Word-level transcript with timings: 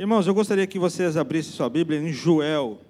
Irmãos, 0.00 0.26
eu 0.26 0.32
gostaria 0.32 0.66
que 0.66 0.78
vocês 0.78 1.14
abrissem 1.14 1.52
sua 1.52 1.68
Bíblia 1.68 2.00
em 2.00 2.10
Joel. 2.10 2.80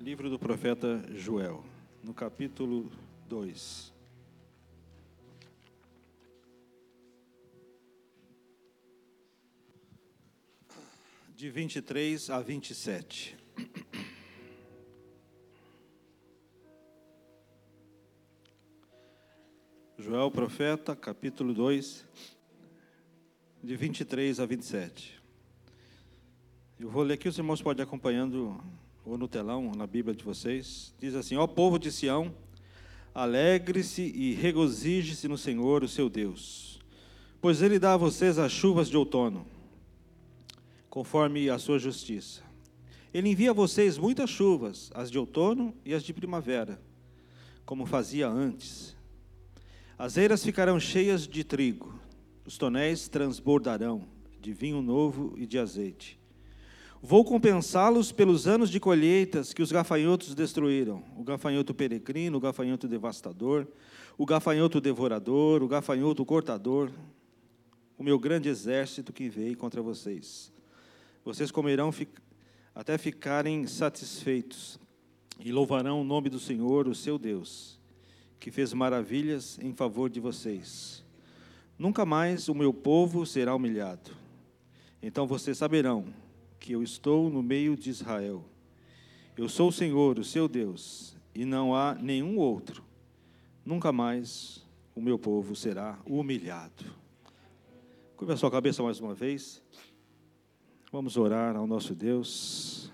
Livro 0.00 0.28
do 0.28 0.36
profeta 0.36 1.00
Joel, 1.14 1.62
no 2.02 2.12
capítulo 2.12 2.90
2. 3.28 3.94
De 11.36 11.48
23 11.48 12.30
a 12.30 12.40
27. 12.40 13.38
Joel, 19.96 20.28
profeta, 20.32 20.96
capítulo 20.96 21.54
2, 21.54 22.04
de 23.68 23.76
23 23.76 24.40
a 24.40 24.46
27. 24.46 25.20
Eu 26.80 26.88
vou 26.88 27.02
ler 27.02 27.14
aqui, 27.14 27.28
os 27.28 27.36
irmãos 27.36 27.60
podem 27.60 27.84
acompanhando, 27.84 28.58
ou 29.04 29.18
no 29.18 29.28
telão, 29.28 29.66
ou 29.66 29.76
na 29.76 29.86
Bíblia 29.86 30.16
de 30.16 30.24
vocês. 30.24 30.94
Diz 30.98 31.14
assim: 31.14 31.36
Ó 31.36 31.46
povo 31.46 31.78
de 31.78 31.92
Sião, 31.92 32.34
alegre-se 33.14 34.00
e 34.00 34.32
regozije-se 34.32 35.28
no 35.28 35.36
Senhor, 35.36 35.84
o 35.84 35.88
seu 35.88 36.08
Deus, 36.08 36.80
pois 37.42 37.60
Ele 37.60 37.78
dá 37.78 37.92
a 37.92 37.98
vocês 37.98 38.38
as 38.38 38.50
chuvas 38.50 38.88
de 38.88 38.96
outono, 38.96 39.44
conforme 40.88 41.50
a 41.50 41.58
sua 41.58 41.78
justiça. 41.78 42.40
Ele 43.12 43.28
envia 43.28 43.50
a 43.50 43.52
vocês 43.52 43.98
muitas 43.98 44.30
chuvas, 44.30 44.90
as 44.94 45.10
de 45.10 45.18
outono 45.18 45.76
e 45.84 45.92
as 45.92 46.02
de 46.02 46.14
primavera, 46.14 46.80
como 47.66 47.84
fazia 47.84 48.30
antes 48.30 48.96
as 49.98 50.16
eiras 50.16 50.44
ficarão 50.44 50.78
cheias 50.78 51.26
de 51.26 51.42
trigo, 51.42 51.92
os 52.48 52.56
tonéis 52.56 53.08
transbordarão 53.08 54.08
de 54.40 54.54
vinho 54.54 54.80
novo 54.80 55.34
e 55.36 55.44
de 55.44 55.58
azeite. 55.58 56.18
Vou 57.02 57.22
compensá-los 57.22 58.10
pelos 58.10 58.46
anos 58.46 58.70
de 58.70 58.80
colheitas 58.80 59.52
que 59.52 59.60
os 59.60 59.70
gafanhotos 59.70 60.34
destruíram: 60.34 61.04
o 61.14 61.22
gafanhoto 61.22 61.74
peregrino, 61.74 62.38
o 62.38 62.40
gafanhoto 62.40 62.88
devastador, 62.88 63.66
o 64.16 64.24
gafanhoto 64.24 64.80
devorador, 64.80 65.62
o 65.62 65.68
gafanhoto 65.68 66.24
cortador, 66.24 66.90
o 67.98 68.02
meu 68.02 68.18
grande 68.18 68.48
exército 68.48 69.12
que 69.12 69.28
veio 69.28 69.54
contra 69.54 69.82
vocês. 69.82 70.50
Vocês 71.22 71.50
comerão 71.50 71.92
até 72.74 72.96
ficarem 72.96 73.66
satisfeitos 73.66 74.80
e 75.38 75.52
louvarão 75.52 76.00
o 76.00 76.04
nome 76.04 76.30
do 76.30 76.40
Senhor, 76.40 76.88
o 76.88 76.94
seu 76.94 77.18
Deus 77.18 77.78
que 78.40 78.50
fez 78.50 78.72
maravilhas 78.72 79.58
em 79.60 79.74
favor 79.74 80.08
de 80.08 80.20
vocês. 80.20 81.04
Nunca 81.78 82.04
mais 82.04 82.48
o 82.48 82.54
meu 82.54 82.74
povo 82.74 83.24
será 83.24 83.54
humilhado. 83.54 84.10
Então 85.00 85.26
vocês 85.26 85.56
saberão 85.56 86.06
que 86.58 86.72
eu 86.72 86.82
estou 86.82 87.30
no 87.30 87.40
meio 87.40 87.76
de 87.76 87.88
Israel. 87.88 88.44
Eu 89.36 89.48
sou 89.48 89.68
o 89.68 89.72
Senhor, 89.72 90.18
o 90.18 90.24
seu 90.24 90.48
Deus, 90.48 91.16
e 91.32 91.44
não 91.44 91.72
há 91.72 91.94
nenhum 91.94 92.36
outro. 92.36 92.82
Nunca 93.64 93.92
mais 93.92 94.66
o 94.92 95.00
meu 95.00 95.16
povo 95.16 95.54
será 95.54 95.96
humilhado. 96.04 96.84
Curva 98.16 98.34
a 98.34 98.36
sua 98.36 98.50
cabeça 98.50 98.82
mais 98.82 98.98
uma 98.98 99.14
vez. 99.14 99.62
Vamos 100.90 101.16
orar 101.16 101.54
ao 101.54 101.68
nosso 101.68 101.94
Deus. 101.94 102.90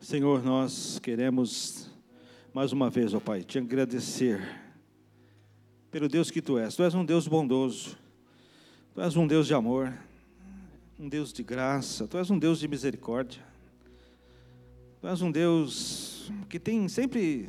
Senhor, 0.00 0.42
nós 0.42 0.98
queremos 0.98 1.90
mais 2.54 2.72
uma 2.72 2.88
vez, 2.88 3.12
ó 3.12 3.20
Pai, 3.20 3.42
te 3.42 3.58
agradecer 3.58 4.65
pelo 5.96 6.10
Deus 6.10 6.30
que 6.30 6.42
tu 6.42 6.58
és. 6.58 6.76
Tu 6.76 6.82
és 6.82 6.94
um 6.94 7.06
Deus 7.06 7.26
bondoso, 7.26 7.96
tu 8.92 9.00
és 9.00 9.16
um 9.16 9.26
Deus 9.26 9.46
de 9.46 9.54
amor, 9.54 9.94
um 11.00 11.08
Deus 11.08 11.32
de 11.32 11.42
graça, 11.42 12.06
tu 12.06 12.18
és 12.18 12.30
um 12.30 12.38
Deus 12.38 12.58
de 12.58 12.68
misericórdia, 12.68 13.42
tu 15.00 15.08
és 15.08 15.22
um 15.22 15.32
Deus 15.32 16.30
que 16.50 16.60
tem 16.60 16.86
sempre 16.86 17.48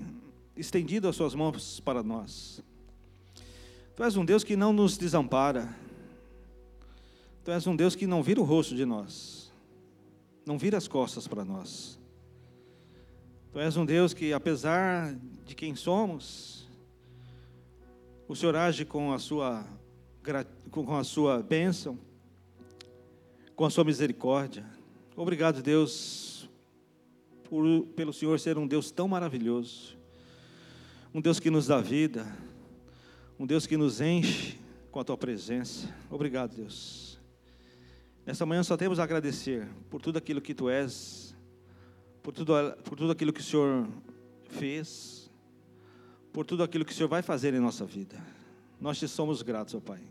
estendido 0.55 1.09
as 1.09 1.17
suas 1.17 1.35
mãos 1.35 1.81
para 1.81 2.01
nós. 2.01 2.63
Tu 3.97 4.01
és 4.01 4.15
um 4.15 4.23
Deus 4.23 4.45
que 4.45 4.55
não 4.55 4.71
nos 4.71 4.97
desampara. 4.97 5.67
Tu 7.43 7.51
és 7.51 7.67
um 7.67 7.75
Deus 7.75 7.97
que 7.97 8.07
não 8.07 8.23
vira 8.23 8.39
o 8.39 8.45
rosto 8.45 8.77
de 8.77 8.85
nós, 8.85 9.51
não 10.45 10.57
vira 10.57 10.77
as 10.77 10.87
costas 10.87 11.27
para 11.27 11.43
nós. 11.43 11.99
Tu 13.51 13.59
és 13.59 13.75
um 13.75 13.85
Deus 13.85 14.13
que, 14.13 14.31
apesar 14.31 15.13
de 15.45 15.53
quem 15.53 15.75
somos, 15.75 16.56
o 18.27 18.35
Senhor 18.35 18.55
age 18.55 18.85
com 18.85 19.13
a 19.13 19.19
sua, 19.19 19.65
com 20.69 20.95
a 20.95 21.03
sua 21.03 21.41
bênção, 21.41 21.97
com 23.55 23.65
a 23.65 23.69
sua 23.69 23.83
misericórdia. 23.83 24.65
Obrigado, 25.15 25.61
Deus, 25.61 26.49
por, 27.43 27.85
pelo 27.95 28.11
Senhor 28.11 28.39
ser 28.39 28.57
um 28.57 28.67
Deus 28.67 28.91
tão 28.91 29.07
maravilhoso, 29.07 29.97
um 31.13 31.21
Deus 31.21 31.39
que 31.39 31.49
nos 31.49 31.67
dá 31.67 31.79
vida, 31.79 32.27
um 33.39 33.45
Deus 33.45 33.65
que 33.65 33.77
nos 33.77 34.01
enche 34.01 34.59
com 34.91 34.99
a 34.99 35.03
tua 35.03 35.17
presença. 35.17 35.93
Obrigado, 36.09 36.55
Deus. 36.55 37.19
Nessa 38.25 38.45
manhã 38.45 38.61
só 38.61 38.75
temos 38.75 38.99
a 38.99 39.03
agradecer 39.03 39.67
por 39.89 40.01
tudo 40.01 40.17
aquilo 40.17 40.41
que 40.41 40.53
tu 40.53 40.69
és 40.69 41.27
por 42.27 42.33
tudo, 42.33 42.53
por 42.83 42.97
tudo 42.97 43.13
aquilo 43.13 43.31
que 43.31 43.39
o 43.39 43.43
Senhor 43.43 43.87
fez, 44.49 45.16
por 46.31 46.45
tudo 46.45 46.63
aquilo 46.63 46.85
que 46.85 46.91
o 46.91 46.95
Senhor 46.95 47.09
vai 47.09 47.21
fazer 47.21 47.53
em 47.53 47.59
nossa 47.59 47.85
vida. 47.85 48.17
Nós 48.79 48.99
te 48.99 49.07
somos 49.07 49.41
gratos, 49.41 49.73
ó 49.75 49.79
Pai. 49.79 50.01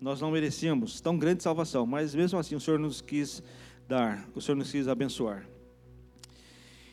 Nós 0.00 0.20
não 0.20 0.30
merecíamos 0.30 1.00
tão 1.00 1.18
grande 1.18 1.42
salvação, 1.42 1.86
mas 1.86 2.14
mesmo 2.14 2.38
assim 2.38 2.54
o 2.54 2.60
Senhor 2.60 2.78
nos 2.78 3.00
quis 3.00 3.42
dar, 3.88 4.28
o 4.34 4.40
Senhor 4.40 4.56
nos 4.56 4.70
quis 4.70 4.88
abençoar. 4.88 5.46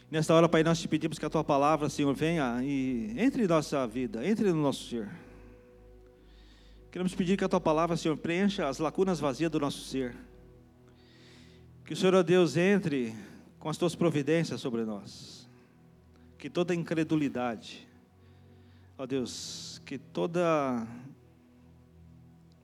Nesta 0.09 0.34
hora, 0.34 0.47
Pai, 0.47 0.63
nós 0.63 0.79
te 0.79 0.88
pedimos 0.88 1.18
que 1.18 1.25
a 1.25 1.29
tua 1.29 1.44
palavra, 1.44 1.90
Senhor, 1.90 2.13
venha 2.13 2.63
e 2.63 3.13
entre 3.18 3.44
em 3.44 3.47
nossa 3.47 3.85
vida, 3.88 4.25
entre 4.25 4.51
no 4.51 4.62
nosso 4.62 4.88
ser. 4.88 5.09
Queremos 6.91 7.16
pedir 7.16 7.35
que 7.35 7.44
a 7.44 7.50
tua 7.50 7.59
palavra, 7.59 7.97
Senhor, 7.97 8.16
preencha 8.16 8.68
as 8.68 8.78
lacunas 8.78 9.19
vazias 9.19 9.50
do 9.50 9.59
nosso 9.59 9.80
ser. 9.80 10.16
Que 11.84 11.94
o 11.94 11.95
Senhor, 11.95 12.13
ó 12.13 12.22
Deus, 12.22 12.56
entre 12.56 13.16
com 13.57 13.69
as 13.69 13.78
tuas 13.78 13.95
providências 13.95 14.62
sobre 14.62 14.84
nós. 14.85 15.50
Que 16.38 16.47
toda 16.47 16.75
incredulidade, 16.75 17.88
ó 19.03 19.05
Deus, 19.05 19.81
que 19.85 19.97
toda, 19.97 20.87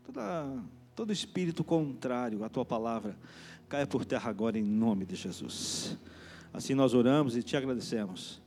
toda 0.05 0.63
todo 0.95 1.11
espírito 1.11 1.65
contrário 1.65 2.45
à 2.45 2.49
tua 2.49 2.63
palavra 2.63 3.17
caia 3.67 3.85
por 3.85 4.05
terra 4.05 4.29
agora 4.29 4.57
em 4.57 4.63
nome 4.63 5.05
de 5.05 5.17
Jesus. 5.17 5.97
Assim 6.53 6.73
nós 6.73 6.93
oramos 6.93 7.35
e 7.35 7.43
te 7.43 7.57
agradecemos. 7.57 8.41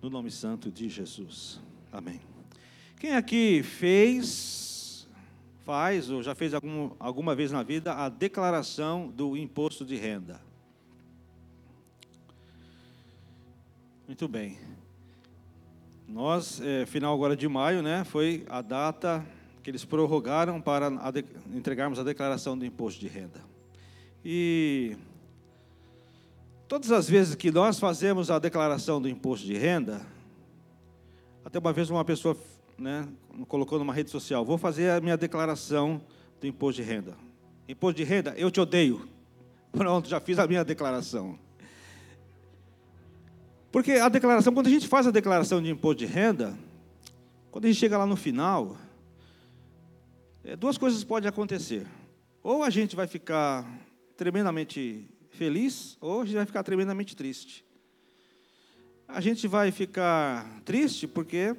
No 0.00 0.08
nome 0.08 0.30
santo 0.30 0.70
de 0.70 0.88
Jesus. 0.88 1.60
Amém. 1.90 2.20
Quem 3.00 3.16
aqui 3.16 3.64
fez, 3.64 5.08
faz 5.64 6.10
ou 6.10 6.22
já 6.22 6.36
fez 6.36 6.54
algum, 6.54 6.92
alguma 7.00 7.34
vez 7.34 7.50
na 7.50 7.64
vida 7.64 7.94
a 7.94 8.08
declaração 8.08 9.08
do 9.08 9.36
imposto 9.36 9.84
de 9.84 9.96
renda? 9.96 10.40
Muito 14.06 14.28
bem. 14.28 14.56
Nós, 16.14 16.60
é, 16.60 16.86
final 16.86 17.12
agora 17.12 17.36
de 17.36 17.48
maio, 17.48 17.82
né, 17.82 18.04
foi 18.04 18.46
a 18.48 18.62
data 18.62 19.26
que 19.64 19.68
eles 19.68 19.84
prorrogaram 19.84 20.60
para 20.60 20.88
de, 21.10 21.24
entregarmos 21.52 21.98
a 21.98 22.04
declaração 22.04 22.56
do 22.56 22.64
imposto 22.64 23.00
de 23.00 23.08
renda. 23.08 23.40
E 24.24 24.96
todas 26.68 26.92
as 26.92 27.10
vezes 27.10 27.34
que 27.34 27.50
nós 27.50 27.80
fazemos 27.80 28.30
a 28.30 28.38
declaração 28.38 29.02
do 29.02 29.08
imposto 29.08 29.44
de 29.44 29.54
renda, 29.54 30.06
até 31.44 31.58
uma 31.58 31.72
vez 31.72 31.90
uma 31.90 32.04
pessoa 32.04 32.36
né, 32.78 33.08
colocou 33.48 33.76
numa 33.76 33.92
rede 33.92 34.10
social, 34.10 34.44
vou 34.44 34.56
fazer 34.56 34.90
a 34.90 35.00
minha 35.00 35.16
declaração 35.16 36.00
do 36.40 36.46
imposto 36.46 36.80
de 36.80 36.88
renda. 36.88 37.16
Imposto 37.68 37.96
de 37.96 38.04
renda, 38.04 38.34
eu 38.36 38.52
te 38.52 38.60
odeio. 38.60 39.08
Pronto, 39.72 40.08
já 40.08 40.20
fiz 40.20 40.38
a 40.38 40.46
minha 40.46 40.64
declaração. 40.64 41.36
Porque 43.74 43.90
a 43.90 44.08
declaração, 44.08 44.54
quando 44.54 44.68
a 44.68 44.70
gente 44.70 44.86
faz 44.86 45.04
a 45.04 45.10
declaração 45.10 45.60
de 45.60 45.68
imposto 45.68 45.98
de 45.98 46.06
renda, 46.06 46.56
quando 47.50 47.64
a 47.64 47.66
gente 47.66 47.80
chega 47.80 47.98
lá 47.98 48.06
no 48.06 48.14
final, 48.14 48.76
é, 50.44 50.54
duas 50.54 50.78
coisas 50.78 51.02
podem 51.02 51.28
acontecer. 51.28 51.84
Ou 52.40 52.62
a 52.62 52.70
gente 52.70 52.94
vai 52.94 53.08
ficar 53.08 53.68
tremendamente 54.16 55.10
feliz, 55.30 55.98
ou 56.00 56.20
a 56.20 56.24
gente 56.24 56.36
vai 56.36 56.46
ficar 56.46 56.62
tremendamente 56.62 57.16
triste. 57.16 57.64
A 59.08 59.20
gente 59.20 59.48
vai 59.48 59.72
ficar 59.72 60.48
triste 60.64 61.08
porque 61.08 61.56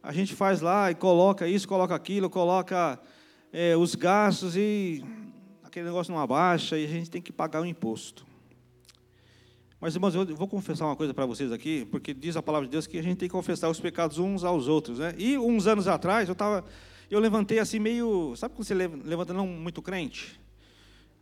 a 0.00 0.12
gente 0.12 0.36
faz 0.36 0.60
lá 0.60 0.88
e 0.88 0.94
coloca 0.94 1.48
isso, 1.48 1.66
coloca 1.66 1.96
aquilo, 1.96 2.30
coloca 2.30 2.96
é, 3.52 3.76
os 3.76 3.96
gastos 3.96 4.54
e 4.56 5.04
aquele 5.64 5.86
negócio 5.86 6.14
não 6.14 6.20
abaixa 6.20 6.78
e 6.78 6.84
a 6.84 6.88
gente 6.88 7.10
tem 7.10 7.20
que 7.20 7.32
pagar 7.32 7.60
o 7.60 7.66
imposto. 7.66 8.24
Mas, 9.78 9.94
irmãos, 9.94 10.14
eu 10.14 10.24
vou 10.34 10.48
confessar 10.48 10.86
uma 10.86 10.96
coisa 10.96 11.12
para 11.12 11.26
vocês 11.26 11.52
aqui, 11.52 11.86
porque 11.90 12.14
diz 12.14 12.34
a 12.34 12.42
palavra 12.42 12.66
de 12.66 12.72
Deus 12.72 12.86
que 12.86 12.98
a 12.98 13.02
gente 13.02 13.18
tem 13.18 13.28
que 13.28 13.32
confessar 13.32 13.68
os 13.68 13.78
pecados 13.78 14.18
uns 14.18 14.42
aos 14.42 14.68
outros. 14.68 14.98
Né? 14.98 15.14
E 15.18 15.36
uns 15.36 15.66
anos 15.66 15.86
atrás, 15.86 16.28
eu, 16.28 16.34
tava, 16.34 16.64
eu 17.10 17.20
levantei 17.20 17.58
assim 17.58 17.78
meio, 17.78 18.34
sabe 18.36 18.54
quando 18.54 18.66
você 18.66 18.74
levanta 18.74 19.34
não 19.34 19.46
muito 19.46 19.82
crente? 19.82 20.40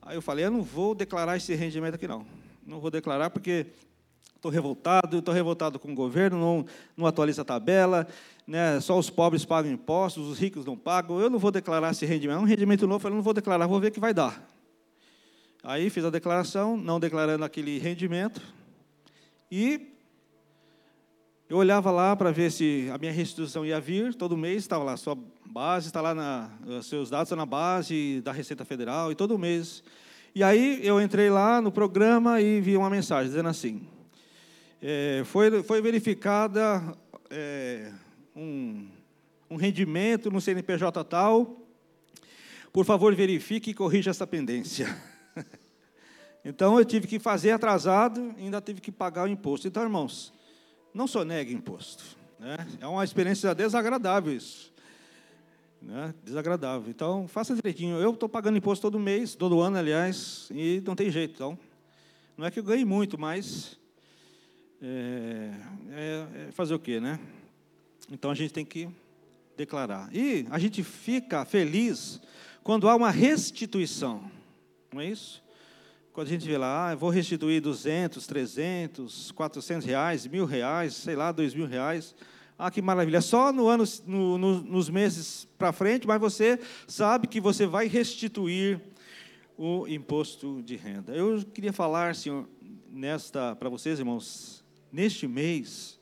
Aí 0.01 0.17
eu 0.17 0.23
falei, 0.23 0.45
eu 0.45 0.53
não 0.53 0.63
vou 0.63 0.95
declarar 0.95 1.37
esse 1.37 1.53
rendimento 1.55 1.95
aqui 1.95 2.07
não. 2.07 2.25
Não 2.65 2.79
vou 2.79 2.93
declarar 2.93 3.31
porque 3.31 3.67
estou 4.37 4.53
revoltado, 4.53 5.19
estou 5.19 5.35
revoltado 5.35 5.79
com 5.79 5.91
o 5.91 5.95
governo, 5.95 6.39
não, 6.39 6.67
não 6.97 7.07
atualiza 7.07 7.43
a 7.43 7.45
tabela, 7.45 8.07
né, 8.47 8.79
só 8.81 8.99
os 8.99 9.09
pobres 9.11 9.45
pagam 9.45 9.73
impostos, 9.73 10.29
os 10.29 10.39
ricos 10.39 10.65
não 10.65 10.77
pagam, 10.77 11.19
eu 11.19 11.29
não 11.29 11.39
vou 11.39 11.51
declarar 11.51 11.91
esse 11.91 12.07
rendimento. 12.07 12.37
É 12.37 12.41
um 12.41 12.45
rendimento 12.45 12.87
novo, 12.87 13.09
eu 13.09 13.15
não 13.15 13.23
vou 13.23 13.35
declarar, 13.35 13.67
vou 13.67 13.81
ver 13.81 13.89
o 13.89 13.93
que 13.93 14.01
vai 14.01 14.15
dar. 14.15 14.54
Aí 15.67 15.89
fiz 15.89 16.05
a 16.05 16.11
declaração, 16.11 16.77
não 16.77 17.01
declarando 17.01 17.43
aquele 17.43 17.79
rendimento, 17.79 18.39
e 19.51 19.95
eu 21.49 21.57
olhava 21.57 21.91
lá 21.91 22.15
para 22.15 22.31
ver 22.31 22.53
se 22.53 22.87
a 22.93 22.99
minha 22.99 23.11
restituição 23.11 23.65
ia 23.65 23.81
vir, 23.81 24.15
todo 24.15 24.37
mês 24.37 24.59
estava 24.59 24.85
lá, 24.85 24.95
sua 24.99 25.17
base 25.47 25.87
está 25.87 26.03
lá, 26.03 26.15
na, 26.15 26.51
seus 26.83 27.09
dados 27.09 27.29
estão 27.29 27.37
na 27.39 27.47
base 27.47 28.21
da 28.21 28.31
Receita 28.31 28.63
Federal, 28.63 29.11
e 29.11 29.15
todo 29.15 29.39
mês. 29.39 29.83
E 30.35 30.43
aí 30.43 30.87
eu 30.87 31.01
entrei 31.01 31.31
lá 31.31 31.63
no 31.63 31.73
programa 31.73 32.43
e 32.43 32.61
vi 32.61 32.77
uma 32.77 32.91
mensagem 32.91 33.31
dizendo 33.31 33.49
assim, 33.49 33.89
é, 34.83 35.23
foi, 35.25 35.63
foi 35.63 35.81
verificada 35.81 36.95
é, 37.31 37.91
um, 38.37 38.87
um 39.49 39.57
rendimento 39.57 40.31
no 40.31 40.43
CNPJ 40.43 41.03
tal, 41.05 41.57
por 42.71 42.85
favor 42.85 43.15
verifique 43.15 43.71
e 43.71 43.75
corrija 43.75 44.11
essa 44.11 44.27
pendência. 44.27 44.95
então 46.45 46.79
eu 46.79 46.85
tive 46.85 47.07
que 47.07 47.19
fazer 47.19 47.53
atrasado 47.53 48.35
ainda 48.39 48.61
tive 48.61 48.81
que 48.81 48.93
pagar 48.93 49.25
o 49.25 49.29
imposto. 49.29 49.67
Então, 49.67 49.83
irmãos, 49.83 50.33
não 50.93 51.07
sonegue 51.07 51.53
imposto. 51.53 52.05
Né? 52.39 52.57
É 52.81 52.87
uma 52.87 53.03
experiência 53.05 53.55
desagradável 53.55 54.33
isso. 54.35 54.73
Né? 55.81 56.15
Desagradável. 56.23 56.91
Então, 56.91 57.27
faça 57.29 57.55
direitinho. 57.55 57.97
Eu 57.97 58.13
estou 58.13 58.29
pagando 58.29 58.59
imposto 58.59 58.83
todo 58.83 58.99
mês, 58.99 59.35
todo 59.35 59.61
ano, 59.61 59.79
aliás, 59.79 60.49
e 60.51 60.83
não 60.85 60.95
tem 60.95 61.11
jeito. 61.11 61.35
Então, 61.35 61.59
não 62.37 62.47
é 62.47 62.51
que 62.51 62.59
eu 62.59 62.65
ganhe 62.65 62.85
muito, 62.85 63.19
mas 63.19 63.79
é, 64.83 65.51
é, 65.93 66.27
é 66.49 66.53
fazer 66.53 66.75
o 66.75 66.79
quê, 66.79 67.01
né? 67.01 67.21
Então 68.11 68.31
a 68.31 68.35
gente 68.35 68.53
tem 68.53 68.65
que 68.65 68.89
declarar. 69.57 70.15
E 70.15 70.47
a 70.51 70.59
gente 70.59 70.83
fica 70.83 71.45
feliz 71.45 72.21
quando 72.63 72.89
há 72.89 72.97
uma 72.97 73.11
restituição, 73.11 74.31
não 74.93 75.01
é 75.01 75.07
isso? 75.07 75.44
Quando 76.15 76.29
a 76.29 76.31
gente 76.31 76.47
vê 76.47 76.57
lá, 76.57 76.93
ah, 76.93 76.95
vou 76.95 77.11
restituir 77.11 77.61
200, 77.61 78.25
300, 78.25 79.33
400 79.33 79.85
reais, 79.85 80.25
mil 80.29 80.45
reais, 80.47 80.95
sei 80.95 81.17
lá, 81.17 81.33
dois 81.33 81.53
mil 81.53 81.67
reais. 81.67 82.15
Ah, 82.57 82.71
que 82.71 82.81
maravilha. 82.81 83.21
Só 83.21 83.53
no 83.53 83.67
ano, 83.67 83.83
no, 84.07 84.39
no, 84.39 84.63
nos 84.63 84.89
meses 84.89 85.49
para 85.59 85.73
frente, 85.73 86.07
mas 86.07 86.21
você 86.21 86.61
sabe 86.87 87.27
que 87.27 87.41
você 87.41 87.67
vai 87.67 87.89
restituir 87.89 88.81
o 89.59 89.89
imposto 89.89 90.63
de 90.63 90.77
renda. 90.77 91.13
Eu 91.13 91.45
queria 91.53 91.73
falar, 91.73 92.15
senhor, 92.15 92.49
nesta 92.89 93.57
para 93.57 93.69
vocês, 93.69 93.99
irmãos, 93.99 94.65
neste 94.93 95.27
mês 95.27 95.99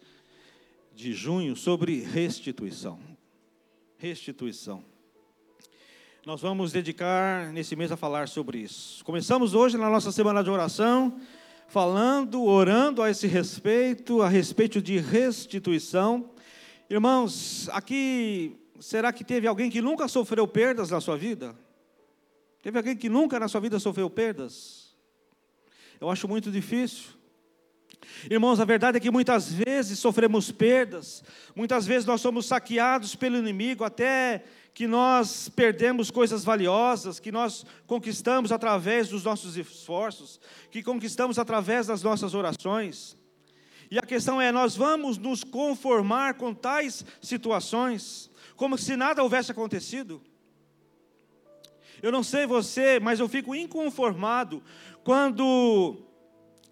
de 0.94 1.14
junho 1.14 1.56
sobre 1.56 2.00
restituição. 2.00 3.00
Restituição. 3.96 4.84
Nós 6.24 6.40
vamos 6.40 6.70
dedicar 6.70 7.52
nesse 7.52 7.74
mês 7.74 7.90
a 7.90 7.96
falar 7.96 8.28
sobre 8.28 8.58
isso. 8.58 9.04
Começamos 9.04 9.54
hoje 9.54 9.76
na 9.76 9.90
nossa 9.90 10.12
semana 10.12 10.44
de 10.44 10.48
oração, 10.48 11.20
falando, 11.66 12.44
orando 12.44 13.02
a 13.02 13.10
esse 13.10 13.26
respeito, 13.26 14.22
a 14.22 14.28
respeito 14.28 14.80
de 14.80 14.98
restituição. 14.98 16.30
Irmãos, 16.88 17.68
aqui, 17.72 18.56
será 18.78 19.12
que 19.12 19.24
teve 19.24 19.48
alguém 19.48 19.68
que 19.68 19.82
nunca 19.82 20.06
sofreu 20.06 20.46
perdas 20.46 20.90
na 20.90 21.00
sua 21.00 21.16
vida? 21.16 21.56
Teve 22.62 22.78
alguém 22.78 22.96
que 22.96 23.08
nunca 23.08 23.40
na 23.40 23.48
sua 23.48 23.60
vida 23.60 23.80
sofreu 23.80 24.08
perdas? 24.08 24.94
Eu 26.00 26.08
acho 26.08 26.28
muito 26.28 26.52
difícil. 26.52 27.14
Irmãos, 28.30 28.60
a 28.60 28.64
verdade 28.64 28.96
é 28.96 29.00
que 29.00 29.10
muitas 29.10 29.52
vezes 29.52 29.98
sofremos 29.98 30.52
perdas, 30.52 31.24
muitas 31.54 31.84
vezes 31.84 32.06
nós 32.06 32.20
somos 32.20 32.46
saqueados 32.46 33.16
pelo 33.16 33.36
inimigo, 33.36 33.82
até 33.82 34.44
que 34.74 34.86
nós 34.86 35.48
perdemos 35.50 36.10
coisas 36.10 36.44
valiosas, 36.44 37.20
que 37.20 37.30
nós 37.30 37.64
conquistamos 37.86 38.50
através 38.50 39.08
dos 39.08 39.22
nossos 39.22 39.56
esforços, 39.56 40.40
que 40.70 40.82
conquistamos 40.82 41.38
através 41.38 41.86
das 41.86 42.02
nossas 42.02 42.34
orações. 42.34 43.16
E 43.90 43.98
a 43.98 44.02
questão 44.02 44.40
é: 44.40 44.50
nós 44.50 44.74
vamos 44.74 45.18
nos 45.18 45.44
conformar 45.44 46.34
com 46.34 46.54
tais 46.54 47.04
situações, 47.20 48.30
como 48.56 48.78
se 48.78 48.96
nada 48.96 49.22
houvesse 49.22 49.52
acontecido? 49.52 50.22
Eu 52.02 52.10
não 52.10 52.22
sei 52.22 52.46
você, 52.46 52.98
mas 52.98 53.20
eu 53.20 53.28
fico 53.28 53.54
inconformado 53.54 54.62
quando 55.04 55.98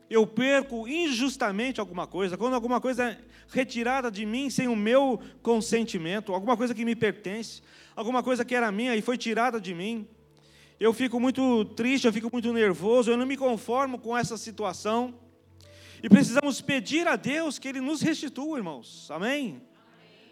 eu 0.09 0.27
perco 0.27 0.89
injustamente 0.89 1.79
alguma 1.79 2.07
coisa, 2.07 2.37
quando 2.37 2.55
alguma 2.55 2.81
coisa 2.81 3.17
retirada 3.51 4.11
de 4.11 4.25
mim 4.25 4.49
sem 4.49 4.69
o 4.69 4.77
meu 4.77 5.21
consentimento, 5.43 6.33
alguma 6.33 6.57
coisa 6.57 6.75
que 6.75 6.85
me 6.85 6.95
pertence, 6.95 7.63
alguma 7.95 8.23
coisa 8.23 8.45
que 8.45 8.55
era 8.55 8.71
minha 8.73 8.97
e 8.97 9.03
foi 9.03 9.19
tirada 9.19 9.61
de 9.61 9.75
mim. 9.75 10.07
Eu 10.79 10.93
fico 10.95 11.21
muito 11.21 11.65
triste, 11.65 12.07
eu 12.07 12.13
fico 12.13 12.31
muito 12.33 12.53
nervoso, 12.53 13.11
eu 13.11 13.17
não 13.17 13.27
me 13.27 13.37
conformo 13.37 13.99
com 13.99 14.17
essa 14.17 14.39
situação. 14.39 15.15
E 16.03 16.09
precisamos 16.09 16.63
pedir 16.63 17.07
a 17.07 17.17
Deus 17.17 17.59
que 17.59 17.69
Ele 17.69 17.81
nos 17.81 18.01
restitua, 18.01 18.57
irmãos. 18.57 19.11
Amém? 19.11 19.61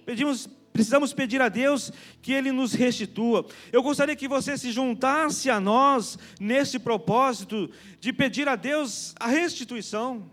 Pedimos, 0.06 0.48
precisamos 0.72 1.12
pedir 1.12 1.42
a 1.42 1.50
Deus 1.50 1.92
que 2.22 2.32
Ele 2.32 2.50
nos 2.50 2.72
restitua. 2.72 3.46
Eu 3.70 3.82
gostaria 3.82 4.16
que 4.16 4.26
você 4.26 4.56
se 4.56 4.72
juntasse 4.72 5.50
a 5.50 5.60
nós 5.60 6.18
nesse 6.40 6.78
propósito 6.78 7.70
de 8.00 8.10
pedir 8.10 8.48
a 8.48 8.56
Deus 8.56 9.14
a 9.20 9.26
restituição 9.26 10.30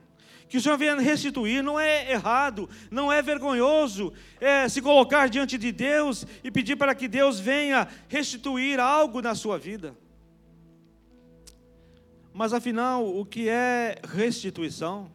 que 0.48 0.58
o 0.58 0.62
Senhor 0.62 0.78
venha 0.78 0.96
restituir, 0.96 1.64
não 1.64 1.80
é 1.80 2.12
errado, 2.12 2.70
não 2.92 3.12
é 3.12 3.22
vergonhoso 3.22 4.14
é 4.40 4.70
se 4.70 4.82
colocar 4.82 5.28
diante 5.28 5.58
de 5.58 5.72
Deus 5.72 6.26
e 6.44 6.52
pedir 6.52 6.76
para 6.76 6.94
que 6.94 7.08
Deus 7.08 7.40
venha 7.40 7.88
restituir 8.08 8.80
algo 8.80 9.22
na 9.22 9.34
sua 9.34 9.58
vida. 9.58 9.96
Mas 12.34 12.54
afinal, 12.54 13.08
o 13.08 13.26
que 13.26 13.50
é 13.50 13.96
restituição? 14.04 15.12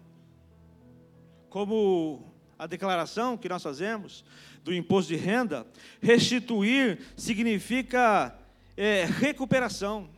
Como 1.48 2.32
a 2.58 2.66
declaração 2.66 3.36
que 3.36 3.48
nós 3.48 3.62
fazemos 3.62 4.24
do 4.64 4.74
imposto 4.74 5.12
de 5.12 5.16
renda, 5.16 5.66
restituir 6.00 6.98
significa 7.16 8.36
é, 8.76 9.04
recuperação. 9.04 10.08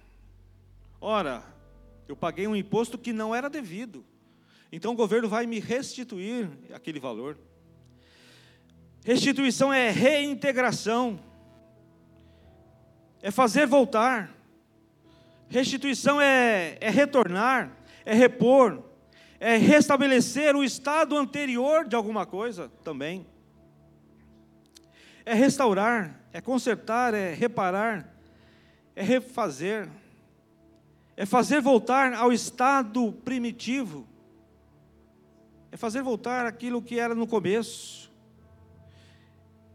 Ora, 1.01 1.43
eu 2.09 2.17
paguei 2.17 2.47
um 2.47 2.57
imposto 2.57 2.97
que 2.97 3.13
não 3.13 3.35
era 3.35 3.51
devido. 3.51 4.05
Então 4.73 4.93
o 4.93 4.97
governo 4.97 5.29
vai 5.29 5.45
me 5.45 5.61
restituir 5.61 6.49
aquele 6.73 6.99
valor. 6.99 7.37
Restituição 9.05 9.71
é 9.71 9.91
reintegração, 9.91 11.21
é 13.21 13.31
fazer 13.31 13.67
voltar. 13.67 14.35
Restituição 15.51 16.19
é, 16.19 16.79
é 16.81 16.89
retornar, 16.89 17.71
é 18.07 18.15
repor, 18.15 18.83
é 19.39 19.59
restabelecer 19.59 20.57
o 20.57 20.65
estado 20.65 21.19
anterior 21.19 21.87
de 21.87 21.95
alguma 21.95 22.25
coisa 22.25 22.73
também. 22.83 23.27
É 25.27 25.35
restaurar, 25.35 26.19
é 26.33 26.41
consertar, 26.41 27.13
é 27.13 27.35
reparar, 27.35 28.11
é 28.97 29.03
refazer, 29.03 29.87
é 31.15 31.27
fazer 31.27 31.61
voltar 31.61 32.15
ao 32.15 32.33
estado 32.33 33.13
primitivo 33.23 34.09
é 35.73 35.77
fazer 35.79 36.03
voltar 36.03 36.45
aquilo 36.45 36.83
que 36.83 37.01
era 37.01 37.15
no 37.15 37.27
começo, 37.27 38.13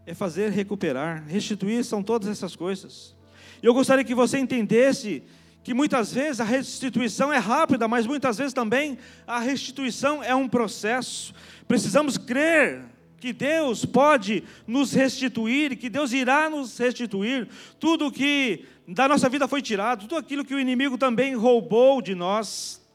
é 0.06 0.14
fazer 0.14 0.52
recuperar, 0.52 1.26
restituir, 1.28 1.84
são 1.84 2.04
todas 2.04 2.30
essas 2.30 2.56
coisas. 2.56 3.16
E 3.62 3.66
eu 3.66 3.74
gostaria 3.74 4.04
que 4.04 4.14
você 4.14 4.38
entendesse 4.38 5.24
que 5.64 5.74
muitas 5.74 6.14
vezes 6.14 6.40
a 6.40 6.44
restituição 6.44 7.34
é 7.34 7.40
rápida, 7.40 7.88
mas 7.88 8.06
muitas 8.06 8.38
vezes 8.38 8.54
também 8.54 9.00
a 9.26 9.40
restituição 9.40 10.24
é 10.24 10.36
um 10.36 10.48
processo. 10.48 11.34
Precisamos 11.68 12.16
crer 12.16 12.84
que 13.20 13.34
Deus 13.34 13.84
pode 13.84 14.44
nos 14.68 14.94
restituir, 14.94 15.76
que 15.76 15.90
Deus 15.90 16.14
irá 16.14 16.48
nos 16.48 16.78
restituir 16.78 17.50
tudo 17.80 18.12
que 18.12 18.66
da 18.88 19.08
nossa 19.08 19.28
vida 19.28 19.48
foi 19.48 19.64
tirado, 19.64 20.02
tudo 20.02 20.16
aquilo 20.16 20.46
que 20.46 20.54
o 20.54 20.60
inimigo 20.60 20.96
também 20.96 21.36
roubou 21.36 22.04
de 22.04 22.14
nós 22.14 22.87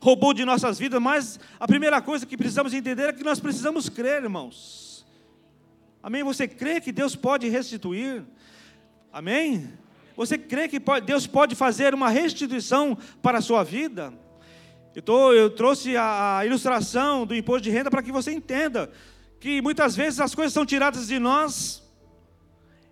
roubou 0.00 0.32
de 0.32 0.44
nossas 0.44 0.78
vidas, 0.78 1.00
mas 1.00 1.38
a 1.58 1.66
primeira 1.66 2.00
coisa 2.00 2.24
que 2.24 2.36
precisamos 2.36 2.72
entender 2.72 3.08
é 3.08 3.12
que 3.12 3.22
nós 3.22 3.38
precisamos 3.38 3.88
crer, 3.88 4.22
irmãos. 4.22 5.06
Amém? 6.02 6.22
Você 6.22 6.48
crê 6.48 6.80
que 6.80 6.90
Deus 6.90 7.14
pode 7.14 7.48
restituir? 7.48 8.24
Amém? 9.12 9.70
Você 10.16 10.38
crê 10.38 10.66
que 10.68 10.80
Deus 11.04 11.26
pode 11.26 11.54
fazer 11.54 11.94
uma 11.94 12.08
restituição 12.08 12.96
para 13.22 13.38
a 13.38 13.42
sua 13.42 13.62
vida? 13.62 14.12
Eu, 14.94 15.02
tô, 15.02 15.32
eu 15.32 15.50
trouxe 15.50 15.96
a, 15.96 16.38
a 16.38 16.46
ilustração 16.46 17.26
do 17.26 17.34
imposto 17.34 17.62
de 17.62 17.70
renda 17.70 17.90
para 17.90 18.02
que 18.02 18.10
você 18.10 18.32
entenda 18.32 18.90
que 19.38 19.62
muitas 19.62 19.94
vezes 19.94 20.18
as 20.20 20.34
coisas 20.34 20.52
são 20.52 20.66
tiradas 20.66 21.06
de 21.06 21.18
nós 21.18 21.80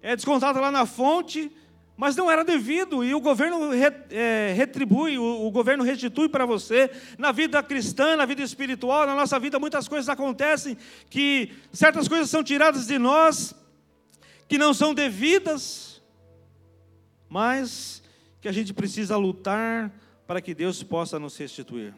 é 0.00 0.14
descontado 0.14 0.60
lá 0.60 0.70
na 0.70 0.86
fonte, 0.86 1.50
mas 1.98 2.14
não 2.14 2.30
era 2.30 2.44
devido, 2.44 3.02
e 3.02 3.12
o 3.12 3.20
governo 3.20 3.70
é, 3.74 4.52
retribui, 4.56 5.18
o, 5.18 5.50
governo 5.50 5.82
restitui 5.82 6.28
para 6.28 6.46
você. 6.46 6.88
Na 7.18 7.32
vida 7.32 7.60
cristã, 7.60 8.14
na 8.14 8.24
vida 8.24 8.40
espiritual, 8.40 9.04
na 9.04 9.16
nossa 9.16 9.36
vida, 9.36 9.58
muitas 9.58 9.88
coisas 9.88 10.08
acontecem 10.08 10.78
que 11.10 11.50
certas 11.72 12.06
coisas 12.06 12.30
são 12.30 12.44
tiradas 12.44 12.86
de 12.86 13.00
nós, 13.00 13.52
que 14.46 14.56
não 14.56 14.72
são 14.72 14.94
devidas, 14.94 16.00
mas 17.28 18.00
que 18.40 18.46
a 18.46 18.52
gente 18.52 18.72
precisa 18.72 19.16
lutar 19.16 19.92
para 20.24 20.40
que 20.40 20.54
Deus 20.54 20.84
possa 20.84 21.18
nos 21.18 21.36
restituir. 21.36 21.92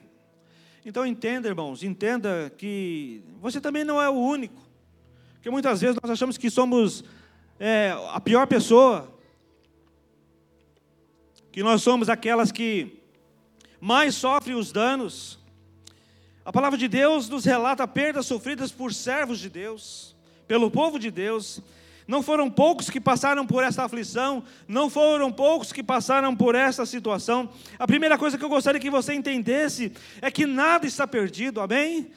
Então 0.83 1.04
entenda, 1.04 1.47
irmãos, 1.47 1.83
entenda 1.83 2.50
que 2.57 3.23
você 3.38 3.61
também 3.61 3.85
não 3.85 4.00
é 4.00 4.09
o 4.09 4.14
único. 4.14 4.62
Porque 5.35 5.50
muitas 5.50 5.83
vezes 5.83 5.99
nós 6.02 6.11
achamos 6.11 6.38
que 6.38 6.49
somos 6.49 7.04
é, 7.59 7.95
a 8.12 8.19
pior 8.19 8.47
pessoa, 8.47 9.20
que 11.52 11.62
nós 11.62 11.83
somos 11.83 12.09
aquelas 12.09 12.52
que 12.52 13.00
mais 13.80 14.14
sofrem 14.14 14.57
os 14.57 14.71
danos. 14.71 15.38
A 16.45 16.52
palavra 16.52 16.78
de 16.78 16.88
Deus 16.88 17.28
nos 17.28 17.45
relata 17.45 17.87
perdas 17.87 18.26
sofridas 18.26 18.71
por 18.71 18.92
servos 18.95 19.38
de 19.38 19.49
Deus, 19.49 20.16
pelo 20.47 20.71
povo 20.71 20.99
de 20.99 21.11
Deus. 21.11 21.61
Não 22.07 22.23
foram 22.23 22.50
poucos 22.50 22.90
que 22.90 23.00
passaram 23.00 23.47
por 23.47 23.62
essa 23.62 23.85
aflição, 23.85 24.42
não 24.66 24.90
foram 24.90 25.30
poucos 25.30 25.73
que 25.73 25.83
passaram 25.83 26.35
por 26.35 26.54
essa 26.54 26.85
situação. 26.85 27.49
A 27.78 27.87
primeira 27.87 28.19
coisa 28.19 28.37
que 28.37 28.45
eu 28.45 28.49
gostaria 28.49 28.80
que 28.80 28.90
você 28.90 29.14
entendesse 29.14 29.92
é 30.21 30.30
que 30.30 30.45
nada 30.47 30.87
está 30.87 31.07
perdido, 31.07 31.61
amém? 31.61 32.11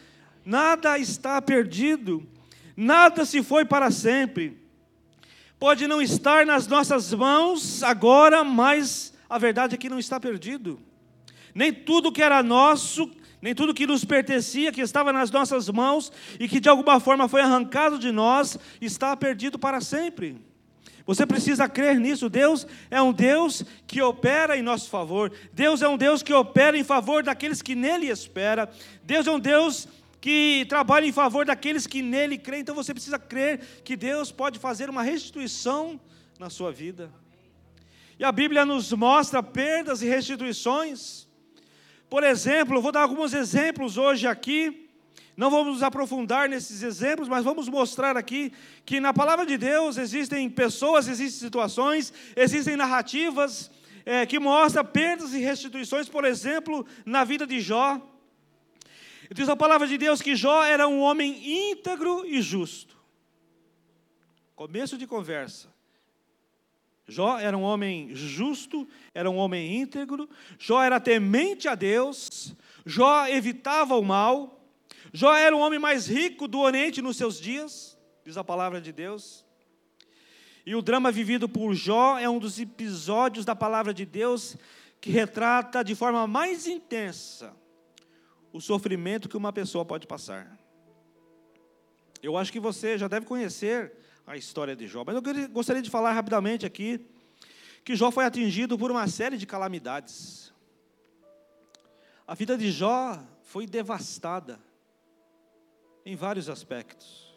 Nada 0.44 0.98
está 0.98 1.42
perdido, 1.42 2.28
nada 2.76 3.24
se 3.24 3.44
foi 3.44 3.66
para 3.66 3.92
sempre. 3.92 4.58
Pode 5.60 5.88
não 5.88 6.02
estar 6.02 6.46
nas 6.46 6.68
nossas 6.68 7.14
mãos 7.14 7.84
agora, 7.84 8.44
mas 8.44 9.13
a 9.34 9.38
verdade 9.40 9.74
é 9.74 9.78
que 9.80 9.90
não 9.90 9.98
está 9.98 10.20
perdido. 10.20 10.80
Nem 11.56 11.74
tudo 11.74 12.12
que 12.12 12.22
era 12.22 12.44
nosso, 12.44 13.10
nem 13.42 13.56
tudo 13.56 13.74
que 13.74 13.88
nos 13.88 14.06
pertencia, 14.06 14.72
que 14.72 14.80
estava 14.80 15.12
nas 15.12 15.32
nossas 15.32 15.68
mãos 15.70 16.12
e 16.40 16.48
que 16.48 16.60
de 16.60 16.70
alguma 16.70 17.00
forma 17.00 17.28
foi 17.28 17.42
arrancado 17.42 17.98
de 17.98 18.12
nós, 18.12 18.60
está 18.80 19.18
perdido 19.18 19.58
para 19.58 19.82
sempre. 19.82 20.38
Você 21.04 21.26
precisa 21.26 21.68
crer 21.68 22.00
nisso. 22.00 22.30
Deus 22.30 22.68
é 22.92 23.02
um 23.02 23.12
Deus 23.12 23.66
que 23.88 24.04
opera 24.04 24.56
em 24.56 24.62
nosso 24.62 24.88
favor. 24.88 25.32
Deus 25.52 25.82
é 25.82 25.88
um 25.88 25.98
Deus 25.98 26.22
que 26.22 26.32
opera 26.32 26.78
em 26.78 26.84
favor 26.84 27.24
daqueles 27.24 27.60
que 27.60 27.74
nele 27.74 28.10
espera. 28.10 28.70
Deus 29.04 29.26
é 29.26 29.32
um 29.32 29.40
Deus 29.40 29.88
que 30.22 30.64
trabalha 30.70 31.08
em 31.08 31.12
favor 31.12 31.44
daqueles 31.44 31.88
que 31.88 32.04
nele 32.04 32.38
creem. 32.38 32.62
Então 32.62 32.76
você 32.76 32.94
precisa 32.94 33.18
crer 33.18 33.82
que 33.84 33.98
Deus 33.98 34.32
pode 34.32 34.60
fazer 34.60 34.92
uma 34.92 35.02
restituição 35.02 36.00
na 36.38 36.52
sua 36.52 36.72
vida. 36.72 37.12
E 38.20 38.24
a 38.24 38.32
Bíblia 38.32 38.66
nos 38.66 38.94
mostra 38.94 39.42
perdas 39.42 40.02
e 40.02 40.08
restituições. 40.08 41.28
Por 42.10 42.24
exemplo, 42.24 42.82
vou 42.82 42.92
dar 42.92 43.02
alguns 43.02 43.34
exemplos 43.34 43.98
hoje 43.98 44.28
aqui. 44.28 44.90
Não 45.36 45.50
vamos 45.50 45.74
nos 45.74 45.84
aprofundar 45.84 46.48
nesses 46.48 46.84
exemplos, 46.84 47.28
mas 47.28 47.44
vamos 47.44 47.68
mostrar 47.68 48.16
aqui 48.16 48.54
que 48.86 49.00
na 49.00 49.12
palavra 49.12 49.48
de 49.48 49.58
Deus 49.58 49.98
existem 49.98 50.48
pessoas, 50.48 51.08
existem 51.08 51.40
situações, 51.40 52.14
existem 52.36 52.76
narrativas 52.76 53.72
é, 54.06 54.28
que 54.28 54.38
mostram 54.38 54.86
perdas 54.86 55.34
e 55.34 55.40
restituições, 55.40 56.08
por 56.08 56.24
exemplo, 56.24 56.86
na 57.04 57.24
vida 57.24 57.48
de 57.48 57.60
Jó. 57.60 58.00
Diz 59.34 59.50
a 59.50 59.56
palavra 59.56 59.88
de 59.88 59.98
Deus 59.98 60.22
que 60.22 60.36
Jó 60.36 60.64
era 60.64 60.88
um 60.88 61.00
homem 61.00 61.72
íntegro 61.72 62.24
e 62.28 62.40
justo. 62.44 62.96
Começo 64.56 65.00
de 65.00 65.08
conversa. 65.08 65.73
Jó 67.08 67.38
era 67.38 67.58
um 67.58 67.62
homem 67.62 68.16
justo, 68.16 68.88
era 69.14 69.30
um 69.30 69.36
homem 69.36 69.82
íntegro, 69.82 70.30
Jó 70.58 70.82
era 70.82 71.00
temente 71.00 71.68
a 71.68 71.76
Deus, 71.76 72.56
Jó 72.86 73.28
evitava 73.28 73.96
o 73.98 74.04
mal, 74.04 74.66
Jó 75.12 75.34
era 75.34 75.56
o 75.56 75.60
homem 75.60 75.80
mais 75.80 76.08
rico 76.08 76.48
do 76.48 76.60
Oriente 76.60 77.02
nos 77.02 77.18
seus 77.18 77.40
dias, 77.40 77.98
diz 78.26 78.38
a 78.38 78.44
palavra 78.44 78.80
de 78.80 78.92
Deus. 78.92 79.46
E 80.66 80.76
o 80.76 80.82
drama 80.82 81.12
vivido 81.12 81.50
por 81.50 81.74
Jó 81.74 82.18
é 82.18 82.30
um 82.30 82.40
dos 82.40 82.58
episódios 82.58 83.44
da 83.44 83.56
palavra 83.56 83.94
de 83.94 84.06
Deus 84.06 84.56
que 85.02 85.12
retrata 85.12 85.84
de 85.84 85.94
forma 85.94 86.26
mais 86.26 86.66
intensa 86.66 87.54
o 88.54 88.62
sofrimento 88.62 89.28
que 89.28 89.36
uma 89.36 89.52
pessoa 89.52 89.84
pode 89.84 90.08
passar. 90.08 90.58
Eu 92.22 92.38
acho 92.38 92.54
que 92.54 92.60
você 92.60 92.98
já 92.98 93.10
deve 93.10 93.26
conhecer 93.26 93.92
a 94.26 94.38
história 94.38 94.76
de 94.76 94.88
Jó. 94.88 95.04
Mas 95.06 95.16
eu 95.16 95.50
gostaria 95.50 95.82
de 95.82 95.90
falar 95.90 96.14
rapidamente 96.14 96.66
aqui 96.66 97.06
que 97.84 97.96
Jó 97.96 98.12
foi 98.12 98.26
atingido 98.26 98.78
por 98.78 98.90
uma 98.90 99.08
série 99.08 99.38
de 99.38 99.46
calamidades. 99.46 100.54
A 102.26 102.34
vida 102.34 102.58
de 102.58 102.72
Jó 102.72 103.22
foi 103.44 103.68
devastada 103.68 104.60
em 106.06 106.16
vários 106.16 106.50
aspectos. 106.50 107.34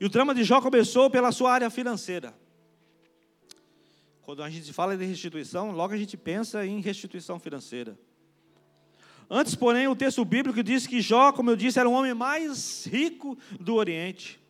E 0.00 0.04
o 0.04 0.08
drama 0.08 0.34
de 0.34 0.42
Jó 0.44 0.60
começou 0.60 1.10
pela 1.10 1.30
sua 1.30 1.52
área 1.52 1.68
financeira. 1.68 2.34
Quando 4.22 4.42
a 4.42 4.48
gente 4.48 4.72
fala 4.72 4.96
de 4.96 5.04
restituição, 5.04 5.72
logo 5.72 5.92
a 5.92 5.96
gente 5.96 6.16
pensa 6.16 6.64
em 6.64 6.80
restituição 6.80 7.38
financeira. 7.38 7.98
Antes, 9.28 9.54
porém, 9.54 9.86
o 9.86 9.94
texto 9.94 10.24
bíblico 10.24 10.62
diz 10.62 10.86
que 10.86 11.00
Jó, 11.00 11.32
como 11.32 11.50
eu 11.50 11.56
disse, 11.56 11.78
era 11.78 11.88
o 11.88 11.92
homem 11.92 12.14
mais 12.14 12.86
rico 12.86 13.36
do 13.60 13.74
Oriente. 13.74 14.40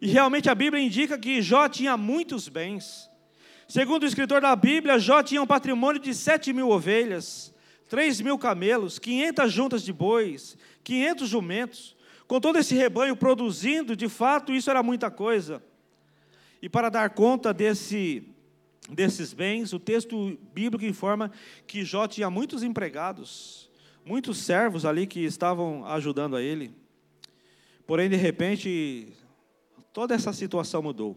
E 0.00 0.08
realmente 0.08 0.48
a 0.48 0.54
Bíblia 0.54 0.82
indica 0.82 1.18
que 1.18 1.40
Jó 1.40 1.68
tinha 1.68 1.96
muitos 1.96 2.48
bens. 2.48 3.10
Segundo 3.68 4.02
o 4.02 4.06
escritor 4.06 4.40
da 4.40 4.54
Bíblia, 4.54 4.98
Jó 4.98 5.22
tinha 5.22 5.42
um 5.42 5.46
patrimônio 5.46 6.00
de 6.00 6.14
sete 6.14 6.52
mil 6.52 6.68
ovelhas, 6.68 7.54
três 7.88 8.20
mil 8.20 8.38
camelos, 8.38 8.98
quinhentas 8.98 9.52
juntas 9.52 9.82
de 9.82 9.92
bois, 9.92 10.56
quinhentos 10.82 11.28
jumentos. 11.28 11.96
Com 12.26 12.40
todo 12.40 12.58
esse 12.58 12.74
rebanho 12.74 13.16
produzindo, 13.16 13.94
de 13.94 14.08
fato, 14.08 14.52
isso 14.52 14.70
era 14.70 14.82
muita 14.82 15.10
coisa. 15.10 15.62
E 16.60 16.68
para 16.68 16.88
dar 16.88 17.10
conta 17.10 17.52
desse, 17.52 18.22
desses 18.90 19.32
bens, 19.32 19.72
o 19.72 19.78
texto 19.78 20.38
bíblico 20.54 20.84
informa 20.84 21.30
que 21.66 21.84
Jó 21.84 22.06
tinha 22.06 22.30
muitos 22.30 22.62
empregados, 22.62 23.70
muitos 24.04 24.38
servos 24.38 24.84
ali 24.84 25.06
que 25.06 25.20
estavam 25.20 25.86
ajudando 25.86 26.36
a 26.36 26.42
ele. 26.42 26.74
Porém, 27.86 28.08
de 28.08 28.16
repente, 28.16 29.12
Toda 29.94 30.12
essa 30.12 30.32
situação 30.32 30.82
mudou. 30.82 31.16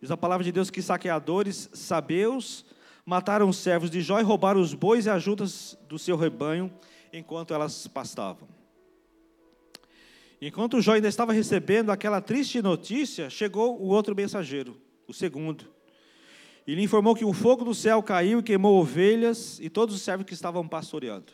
Diz 0.00 0.08
a 0.08 0.16
palavra 0.16 0.44
de 0.44 0.52
Deus 0.52 0.70
que 0.70 0.80
saqueadores 0.80 1.68
sabeus 1.72 2.64
mataram 3.04 3.48
os 3.48 3.56
servos 3.56 3.90
de 3.90 4.00
Jó 4.00 4.20
e 4.20 4.22
roubaram 4.22 4.60
os 4.60 4.72
bois 4.72 5.04
e 5.04 5.10
as 5.10 5.20
juntas 5.20 5.76
do 5.88 5.98
seu 5.98 6.16
rebanho 6.16 6.72
enquanto 7.12 7.52
elas 7.52 7.88
pastavam. 7.88 8.48
Enquanto 10.40 10.80
Jó 10.80 10.92
ainda 10.92 11.08
estava 11.08 11.32
recebendo 11.32 11.90
aquela 11.90 12.20
triste 12.20 12.62
notícia, 12.62 13.28
chegou 13.28 13.82
o 13.82 13.88
outro 13.88 14.14
mensageiro, 14.14 14.80
o 15.08 15.12
segundo. 15.12 15.64
E 16.68 16.76
lhe 16.76 16.84
informou 16.84 17.16
que 17.16 17.24
um 17.24 17.32
fogo 17.32 17.64
do 17.64 17.74
céu 17.74 18.00
caiu 18.00 18.38
e 18.38 18.42
queimou 18.44 18.80
ovelhas 18.80 19.58
e 19.58 19.68
todos 19.68 19.92
os 19.92 20.02
servos 20.02 20.24
que 20.24 20.34
estavam 20.34 20.68
pastoreando. 20.68 21.32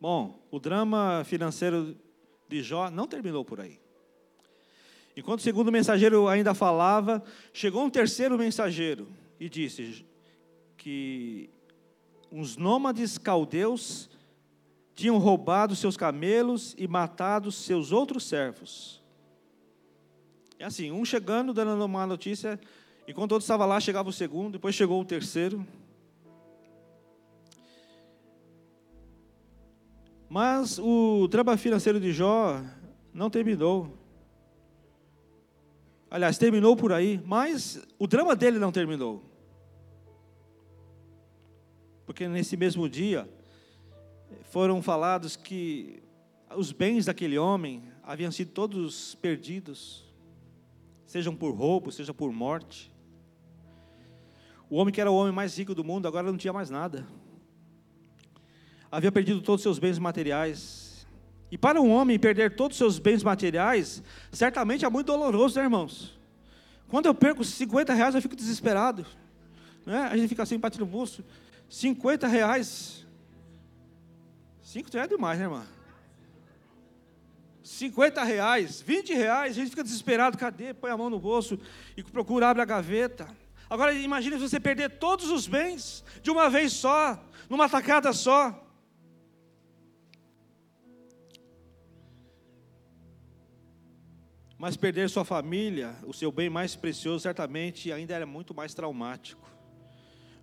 Bom, 0.00 0.46
o 0.52 0.60
drama 0.60 1.24
financeiro 1.24 1.96
de 2.52 2.62
Jó 2.62 2.90
não 2.90 3.06
terminou 3.06 3.44
por 3.44 3.60
aí. 3.60 3.80
Enquanto 5.16 5.40
o 5.40 5.42
segundo 5.42 5.72
mensageiro 5.72 6.28
ainda 6.28 6.54
falava, 6.54 7.22
chegou 7.52 7.84
um 7.84 7.90
terceiro 7.90 8.38
mensageiro 8.38 9.08
e 9.40 9.48
disse 9.48 10.04
que 10.76 11.50
uns 12.30 12.56
nômades 12.56 13.18
caldeus 13.18 14.08
tinham 14.94 15.18
roubado 15.18 15.74
seus 15.74 15.96
camelos 15.96 16.74
e 16.78 16.86
matado 16.86 17.50
seus 17.50 17.92
outros 17.92 18.24
servos. 18.24 19.02
É 20.58 20.64
assim, 20.64 20.92
um 20.92 21.04
chegando, 21.04 21.52
dando 21.52 21.84
uma 21.84 22.06
notícia, 22.06 22.60
enquanto 23.08 23.32
outro 23.32 23.44
estava 23.44 23.66
lá, 23.66 23.80
chegava 23.80 24.08
o 24.08 24.12
segundo, 24.12 24.52
depois 24.52 24.74
chegou 24.74 25.00
o 25.00 25.04
terceiro. 25.04 25.66
Mas 30.32 30.78
o 30.78 31.28
drama 31.28 31.58
financeiro 31.58 32.00
de 32.00 32.10
Jó 32.10 32.58
não 33.12 33.28
terminou. 33.28 33.98
Aliás, 36.10 36.38
terminou 36.38 36.74
por 36.74 36.90
aí, 36.90 37.20
mas 37.26 37.86
o 37.98 38.06
drama 38.06 38.34
dele 38.34 38.58
não 38.58 38.72
terminou. 38.72 39.22
Porque 42.06 42.26
nesse 42.28 42.56
mesmo 42.56 42.88
dia 42.88 43.28
foram 44.44 44.80
falados 44.80 45.36
que 45.36 46.02
os 46.56 46.72
bens 46.72 47.04
daquele 47.04 47.36
homem 47.36 47.82
haviam 48.02 48.32
sido 48.32 48.52
todos 48.52 49.14
perdidos, 49.16 50.10
sejam 51.04 51.36
por 51.36 51.54
roubo, 51.54 51.92
seja 51.92 52.14
por 52.14 52.32
morte. 52.32 52.90
O 54.70 54.76
homem 54.76 54.94
que 54.94 55.00
era 55.02 55.10
o 55.10 55.14
homem 55.14 55.30
mais 55.34 55.58
rico 55.58 55.74
do 55.74 55.84
mundo 55.84 56.08
agora 56.08 56.30
não 56.30 56.38
tinha 56.38 56.54
mais 56.54 56.70
nada 56.70 57.06
havia 58.92 59.10
perdido 59.10 59.40
todos 59.40 59.60
os 59.60 59.62
seus 59.62 59.78
bens 59.78 59.98
materiais. 59.98 61.06
E 61.50 61.56
para 61.56 61.80
um 61.80 61.90
homem 61.90 62.18
perder 62.18 62.54
todos 62.54 62.74
os 62.74 62.78
seus 62.78 62.98
bens 62.98 63.22
materiais, 63.22 64.02
certamente 64.30 64.84
é 64.84 64.90
muito 64.90 65.06
doloroso, 65.06 65.58
né, 65.58 65.64
irmãos? 65.64 66.18
Quando 66.88 67.06
eu 67.06 67.14
perco 67.14 67.42
50 67.42 67.94
reais, 67.94 68.14
eu 68.14 68.20
fico 68.20 68.36
desesperado. 68.36 69.06
Né? 69.86 70.08
A 70.10 70.16
gente 70.16 70.28
fica 70.28 70.42
assim, 70.42 70.58
bate 70.58 70.78
no 70.78 70.84
bolso. 70.84 71.24
50 71.70 72.28
reais. 72.28 73.06
5 74.62 74.90
reais 74.92 75.10
é 75.10 75.14
demais, 75.14 75.38
né, 75.38 75.46
irmã? 75.46 75.64
50 77.62 78.22
reais, 78.24 78.82
20 78.82 79.14
reais, 79.14 79.52
a 79.52 79.54
gente 79.54 79.70
fica 79.70 79.84
desesperado, 79.84 80.36
cadê? 80.36 80.74
Põe 80.74 80.90
a 80.90 80.96
mão 80.96 81.08
no 81.08 81.18
bolso 81.18 81.58
e 81.96 82.02
procura, 82.02 82.48
abre 82.48 82.60
a 82.60 82.66
gaveta. 82.66 83.26
Agora 83.70 83.94
imagine 83.94 84.36
você 84.36 84.60
perder 84.60 84.98
todos 84.98 85.30
os 85.30 85.46
bens 85.46 86.04
de 86.22 86.30
uma 86.30 86.50
vez 86.50 86.72
só, 86.72 87.18
numa 87.48 87.68
tacada 87.68 88.12
só. 88.12 88.62
Mas 94.62 94.76
perder 94.76 95.10
sua 95.10 95.24
família, 95.24 95.96
o 96.06 96.14
seu 96.14 96.30
bem 96.30 96.48
mais 96.48 96.76
precioso, 96.76 97.18
certamente 97.18 97.90
ainda 97.90 98.14
era 98.14 98.24
muito 98.24 98.54
mais 98.54 98.72
traumático. 98.72 99.50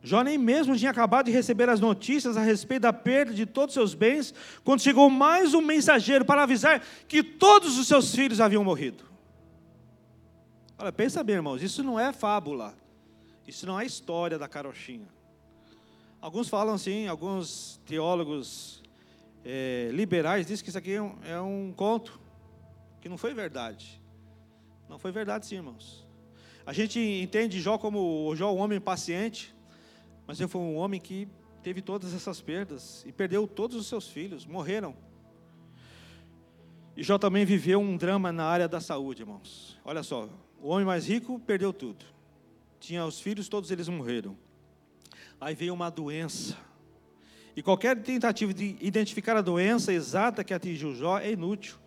Jó 0.03 0.21
nem 0.23 0.37
mesmo 0.37 0.75
tinha 0.75 0.91
acabado 0.91 1.27
de 1.27 1.31
receber 1.31 1.69
as 1.69 1.79
notícias 1.79 2.35
a 2.35 2.41
respeito 2.41 2.81
da 2.81 2.91
perda 2.91 3.33
de 3.33 3.45
todos 3.45 3.77
os 3.77 3.79
seus 3.79 3.93
bens, 3.93 4.33
quando 4.61 4.81
chegou 4.81 5.09
mais 5.09 5.53
um 5.53 5.61
mensageiro 5.61 6.25
para 6.25 6.43
avisar 6.43 6.85
que 7.07 7.23
todos 7.23 7.77
os 7.79 7.87
seus 7.87 8.13
filhos 8.13 8.41
haviam 8.41 8.61
morrido. 8.61 9.05
Olha, 10.77 10.91
pensa 10.91 11.23
bem, 11.23 11.35
irmãos, 11.35 11.63
isso 11.63 11.81
não 11.81 11.97
é 11.97 12.11
fábula, 12.11 12.75
isso 13.47 13.65
não 13.65 13.79
é 13.79 13.85
história 13.85 14.37
da 14.37 14.49
carochinha. 14.49 15.07
Alguns 16.19 16.49
falam 16.49 16.75
assim, 16.75 17.07
alguns 17.07 17.79
teólogos 17.85 18.83
é, 19.45 19.89
liberais 19.93 20.45
dizem 20.45 20.61
que 20.61 20.69
isso 20.71 20.77
aqui 20.77 20.91
é 20.91 21.01
um, 21.01 21.15
é 21.23 21.39
um 21.39 21.73
conto, 21.73 22.19
que 22.99 23.07
não 23.07 23.17
foi 23.17 23.33
verdade. 23.33 23.97
Não 24.89 24.97
foi 24.97 25.11
verdade, 25.11 25.45
sim, 25.45 25.55
irmãos. 25.57 26.07
A 26.65 26.73
gente 26.73 26.99
entende 26.99 27.61
Jó 27.61 27.77
como 27.77 28.35
Jó, 28.35 28.51
um 28.51 28.57
homem 28.57 28.81
paciente, 28.81 29.55
mas 30.25 30.39
ele 30.39 30.49
foi 30.49 30.61
um 30.61 30.75
homem 30.77 30.99
que 30.99 31.27
teve 31.61 31.79
todas 31.79 32.13
essas 32.13 32.41
perdas 32.41 33.05
e 33.05 33.11
perdeu 33.11 33.47
todos 33.47 33.77
os 33.77 33.85
seus 33.85 34.07
filhos, 34.07 34.47
morreram. 34.47 34.95
E 36.97 37.03
Jó 37.03 37.19
também 37.19 37.45
viveu 37.45 37.79
um 37.79 37.95
drama 37.95 38.31
na 38.31 38.45
área 38.45 38.67
da 38.67 38.81
saúde, 38.81 39.21
irmãos. 39.21 39.79
Olha 39.85 40.01
só, 40.01 40.27
o 40.59 40.69
homem 40.69 40.85
mais 40.85 41.07
rico 41.07 41.39
perdeu 41.39 41.71
tudo. 41.71 42.03
Tinha 42.79 43.05
os 43.05 43.19
filhos, 43.19 43.47
todos 43.47 43.69
eles 43.69 43.87
morreram. 43.87 44.35
Aí 45.39 45.53
veio 45.53 45.73
uma 45.73 45.89
doença. 45.89 46.57
E 47.55 47.61
qualquer 47.61 48.01
tentativa 48.01 48.53
de 48.53 48.75
identificar 48.81 49.37
a 49.37 49.41
doença 49.41 49.93
exata 49.93 50.43
que 50.43 50.53
atingiu 50.53 50.95
Jó 50.95 51.19
é 51.19 51.31
inútil 51.31 51.77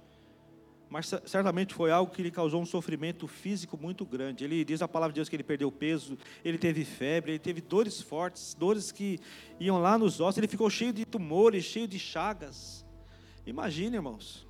mas 0.92 1.10
certamente 1.24 1.72
foi 1.72 1.90
algo 1.90 2.12
que 2.12 2.22
lhe 2.22 2.30
causou 2.30 2.60
um 2.60 2.66
sofrimento 2.66 3.26
físico 3.26 3.78
muito 3.80 4.04
grande. 4.04 4.44
Ele 4.44 4.62
diz 4.62 4.82
a 4.82 4.86
palavra 4.86 5.10
de 5.10 5.16
Deus 5.16 5.26
que 5.26 5.34
ele 5.34 5.42
perdeu 5.42 5.72
peso, 5.72 6.18
ele 6.44 6.58
teve 6.58 6.84
febre, 6.84 7.32
ele 7.32 7.38
teve 7.38 7.62
dores 7.62 8.02
fortes, 8.02 8.52
dores 8.52 8.92
que 8.92 9.18
iam 9.58 9.80
lá 9.80 9.96
nos 9.96 10.20
ossos, 10.20 10.36
ele 10.36 10.46
ficou 10.46 10.68
cheio 10.68 10.92
de 10.92 11.06
tumores, 11.06 11.64
cheio 11.64 11.88
de 11.88 11.98
chagas. 11.98 12.84
Imagine, 13.46 13.96
irmãos. 13.96 14.46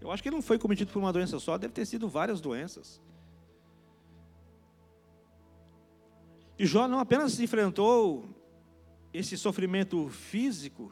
Eu 0.00 0.10
acho 0.10 0.20
que 0.24 0.28
ele 0.28 0.34
não 0.34 0.42
foi 0.42 0.58
cometido 0.58 0.92
por 0.92 0.98
uma 0.98 1.12
doença 1.12 1.38
só, 1.38 1.56
deve 1.56 1.72
ter 1.72 1.86
sido 1.86 2.08
várias 2.08 2.40
doenças. 2.40 3.00
E 6.58 6.66
Jó 6.66 6.88
não 6.88 6.98
apenas 6.98 7.38
enfrentou 7.38 8.28
esse 9.14 9.38
sofrimento 9.38 10.08
físico, 10.08 10.90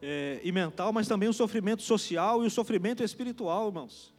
é, 0.00 0.40
e 0.42 0.52
mental, 0.52 0.92
mas 0.92 1.08
também 1.08 1.28
o 1.28 1.32
sofrimento 1.32 1.82
social 1.82 2.42
e 2.44 2.46
o 2.46 2.50
sofrimento 2.50 3.02
espiritual, 3.02 3.68
irmãos. 3.68 4.14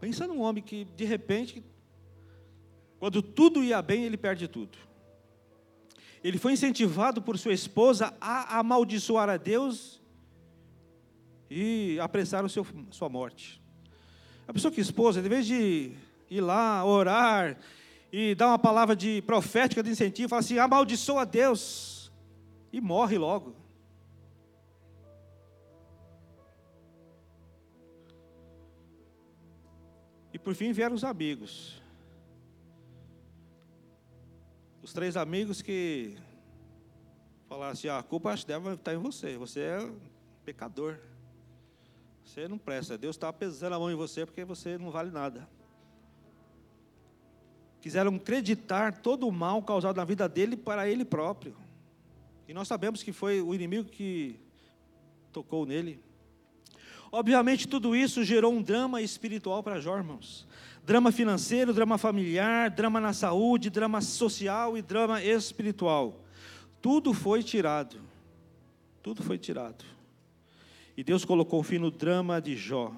Pensa 0.00 0.26
num 0.26 0.40
homem 0.40 0.62
que, 0.62 0.84
de 0.96 1.04
repente, 1.04 1.64
quando 2.98 3.22
tudo 3.22 3.62
ia 3.62 3.80
bem, 3.82 4.04
ele 4.04 4.16
perde 4.16 4.48
tudo. 4.48 4.76
Ele 6.22 6.38
foi 6.38 6.52
incentivado 6.52 7.20
por 7.20 7.38
sua 7.38 7.52
esposa 7.52 8.14
a 8.20 8.58
amaldiçoar 8.58 9.28
a 9.28 9.36
Deus 9.36 10.00
e 11.50 11.98
apressar 12.00 12.48
seu, 12.48 12.66
sua 12.90 13.08
morte. 13.08 13.62
A 14.48 14.52
pessoa 14.52 14.72
que 14.72 14.80
esposa, 14.80 15.20
em 15.20 15.28
vez 15.28 15.46
de 15.46 15.92
ir 16.30 16.40
lá 16.40 16.84
orar 16.84 17.58
e 18.12 18.34
dar 18.34 18.48
uma 18.48 18.58
palavra 18.58 18.96
de 18.96 19.22
profética 19.22 19.82
de 19.82 19.90
incentivo, 19.90 20.28
fala 20.28 20.40
assim: 20.40 20.58
amaldiçoa 20.58 21.22
a 21.22 21.24
Deus 21.24 22.10
e 22.72 22.80
morre 22.80 23.18
logo. 23.18 23.63
Por 30.44 30.54
fim 30.54 30.72
vieram 30.72 30.94
os 30.94 31.02
amigos. 31.02 31.82
Os 34.82 34.92
três 34.92 35.16
amigos 35.16 35.62
que 35.62 36.16
falaram 37.48 37.72
assim: 37.72 37.88
ah, 37.88 37.98
a 37.98 38.02
culpa 38.02 38.34
deve 38.46 38.74
estar 38.74 38.92
em 38.92 38.98
você, 38.98 39.38
você 39.38 39.60
é 39.60 39.90
pecador. 40.44 40.98
Você 42.22 42.46
não 42.46 42.58
presta, 42.58 42.98
Deus 42.98 43.16
está 43.16 43.32
pesando 43.32 43.74
a 43.74 43.78
mão 43.78 43.90
em 43.90 43.94
você 43.94 44.26
porque 44.26 44.44
você 44.44 44.76
não 44.76 44.90
vale 44.90 45.10
nada. 45.10 45.48
Quiseram 47.80 48.14
acreditar 48.14 49.00
todo 49.00 49.26
o 49.28 49.32
mal 49.32 49.62
causado 49.62 49.96
na 49.96 50.04
vida 50.04 50.28
dele 50.28 50.56
para 50.56 50.88
ele 50.88 51.04
próprio. 51.04 51.56
E 52.48 52.52
nós 52.52 52.68
sabemos 52.68 53.02
que 53.02 53.12
foi 53.12 53.40
o 53.40 53.54
inimigo 53.54 53.88
que 53.88 54.38
tocou 55.32 55.64
nele. 55.64 56.02
Obviamente, 57.14 57.68
tudo 57.68 57.94
isso 57.94 58.24
gerou 58.24 58.52
um 58.52 58.60
drama 58.60 59.00
espiritual 59.00 59.62
para 59.62 59.78
Jó, 59.78 59.96
irmãos. 59.96 60.44
Drama 60.84 61.12
financeiro, 61.12 61.72
drama 61.72 61.96
familiar, 61.96 62.68
drama 62.68 63.00
na 63.00 63.12
saúde, 63.12 63.70
drama 63.70 64.00
social 64.00 64.76
e 64.76 64.82
drama 64.82 65.22
espiritual. 65.22 66.24
Tudo 66.82 67.14
foi 67.14 67.40
tirado. 67.40 68.00
Tudo 69.00 69.22
foi 69.22 69.38
tirado. 69.38 69.84
E 70.96 71.04
Deus 71.04 71.24
colocou 71.24 71.62
fim 71.62 71.78
no 71.78 71.88
drama 71.88 72.40
de 72.40 72.56
Jó. 72.56 72.92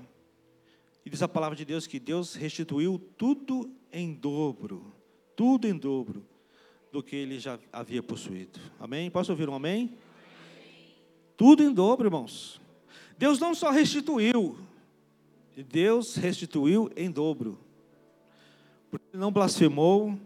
E 1.05 1.11
diz 1.11 1.20
a 1.20 1.29
palavra 1.29 1.55
de 1.55 1.66
Deus 1.66 1.87
que 1.87 2.00
Deus 2.00 2.35
restituiu 2.35 2.98
tudo 3.18 3.70
em 3.92 4.14
dobro. 4.14 4.94
Tudo 5.37 5.68
em 5.68 5.76
dobro 5.76 6.24
do 6.90 7.02
que 7.02 7.14
ele 7.16 7.38
já 7.38 7.59
havia 7.70 8.02
possuído. 8.02 8.59
Amém? 8.81 9.11
Posso 9.11 9.31
ouvir 9.31 9.46
um 9.46 9.55
amém? 9.55 9.90
amém. 9.90 9.98
Tudo 11.37 11.62
em 11.62 11.70
dobro, 11.70 12.07
irmãos. 12.07 12.64
Deus 13.18 13.38
não 13.38 13.55
só 13.55 13.70
restituiu, 13.70 14.59
Deus 15.70 16.16
restituiu 16.16 16.90
em 16.96 17.11
dobro. 17.11 17.59
Ele 18.92 19.20
não 19.20 19.33
blasfemou, 19.33 20.18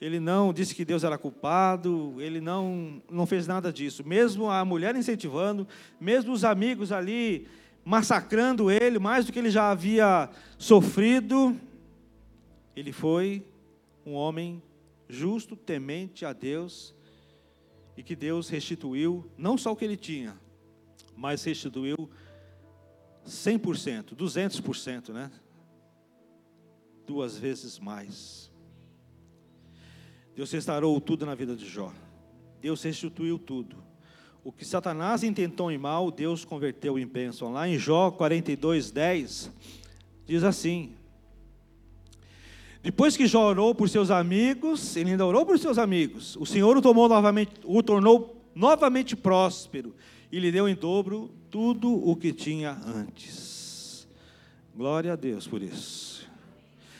ele 0.00 0.18
não 0.18 0.52
disse 0.52 0.74
que 0.74 0.84
Deus 0.84 1.04
era 1.04 1.18
culpado, 1.18 2.14
ele 2.18 2.40
não, 2.40 3.02
não 3.10 3.26
fez 3.26 3.46
nada 3.46 3.72
disso. 3.72 4.06
Mesmo 4.06 4.50
a 4.50 4.64
mulher 4.64 4.96
incentivando, 4.96 5.68
mesmo 6.00 6.32
os 6.32 6.42
amigos 6.42 6.90
ali 6.90 7.46
massacrando 7.84 8.70
ele, 8.70 8.98
mais 8.98 9.26
do 9.26 9.32
que 9.32 9.38
ele 9.38 9.50
já 9.50 9.70
havia 9.70 10.28
sofrido, 10.58 11.56
ele 12.74 12.92
foi 12.92 13.44
um 14.04 14.14
homem 14.14 14.62
justo, 15.08 15.54
temente 15.56 16.24
a 16.24 16.32
Deus, 16.32 16.94
e 17.96 18.02
que 18.02 18.16
Deus 18.16 18.48
restituiu 18.48 19.28
não 19.36 19.58
só 19.58 19.72
o 19.72 19.76
que 19.76 19.84
ele 19.84 19.96
tinha, 19.96 20.36
mas 21.20 21.44
restituiu 21.44 22.08
100%, 23.26 24.16
200%, 24.16 25.10
né? 25.10 25.30
Duas 27.06 27.36
vezes 27.36 27.78
mais. 27.78 28.50
Deus 30.34 30.50
restaurou 30.50 30.98
tudo 30.98 31.26
na 31.26 31.34
vida 31.34 31.54
de 31.54 31.68
Jó. 31.68 31.92
Deus 32.62 32.82
restituiu 32.82 33.38
tudo. 33.38 33.76
O 34.42 34.50
que 34.50 34.64
Satanás 34.64 35.22
intentou 35.22 35.70
em 35.70 35.76
mal, 35.76 36.10
Deus 36.10 36.42
converteu 36.42 36.98
em 36.98 37.06
bênção. 37.06 37.52
Lá 37.52 37.68
em 37.68 37.78
Jó 37.78 38.10
42, 38.10 38.90
10, 38.90 39.50
diz 40.24 40.42
assim: 40.42 40.94
Depois 42.82 43.14
que 43.14 43.26
Jó 43.26 43.46
orou 43.46 43.74
por 43.74 43.90
seus 43.90 44.10
amigos, 44.10 44.96
ele 44.96 45.10
ainda 45.10 45.26
orou 45.26 45.44
por 45.44 45.58
seus 45.58 45.76
amigos, 45.76 46.34
o 46.36 46.46
Senhor 46.46 46.74
o 46.78 46.80
tomou 46.80 47.10
novamente, 47.10 47.52
o 47.62 47.82
tornou 47.82 48.42
novamente 48.54 49.14
próspero 49.14 49.94
e 50.30 50.38
lhe 50.38 50.52
deu 50.52 50.68
em 50.68 50.74
dobro 50.74 51.30
tudo 51.50 51.92
o 51.92 52.14
que 52.14 52.32
tinha 52.32 52.80
antes. 52.86 54.08
Glória 54.74 55.12
a 55.12 55.16
Deus 55.16 55.46
por 55.46 55.62
isso. 55.62 56.28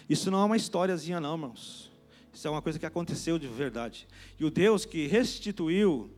Isso 0.09 0.31
não 0.31 0.41
é 0.41 0.45
uma 0.45 0.57
historiazinha, 0.57 1.21
não, 1.21 1.35
irmãos. 1.35 1.91
Isso 2.35 2.49
é 2.49 2.51
uma 2.51 2.63
coisa 2.63 2.79
que 2.79 2.87
aconteceu 2.87 3.39
de 3.39 3.47
verdade. 3.47 4.09
E 4.39 4.45
o 4.45 4.51
Deus 4.51 4.85
que 4.85 5.07
restituiu 5.07 6.11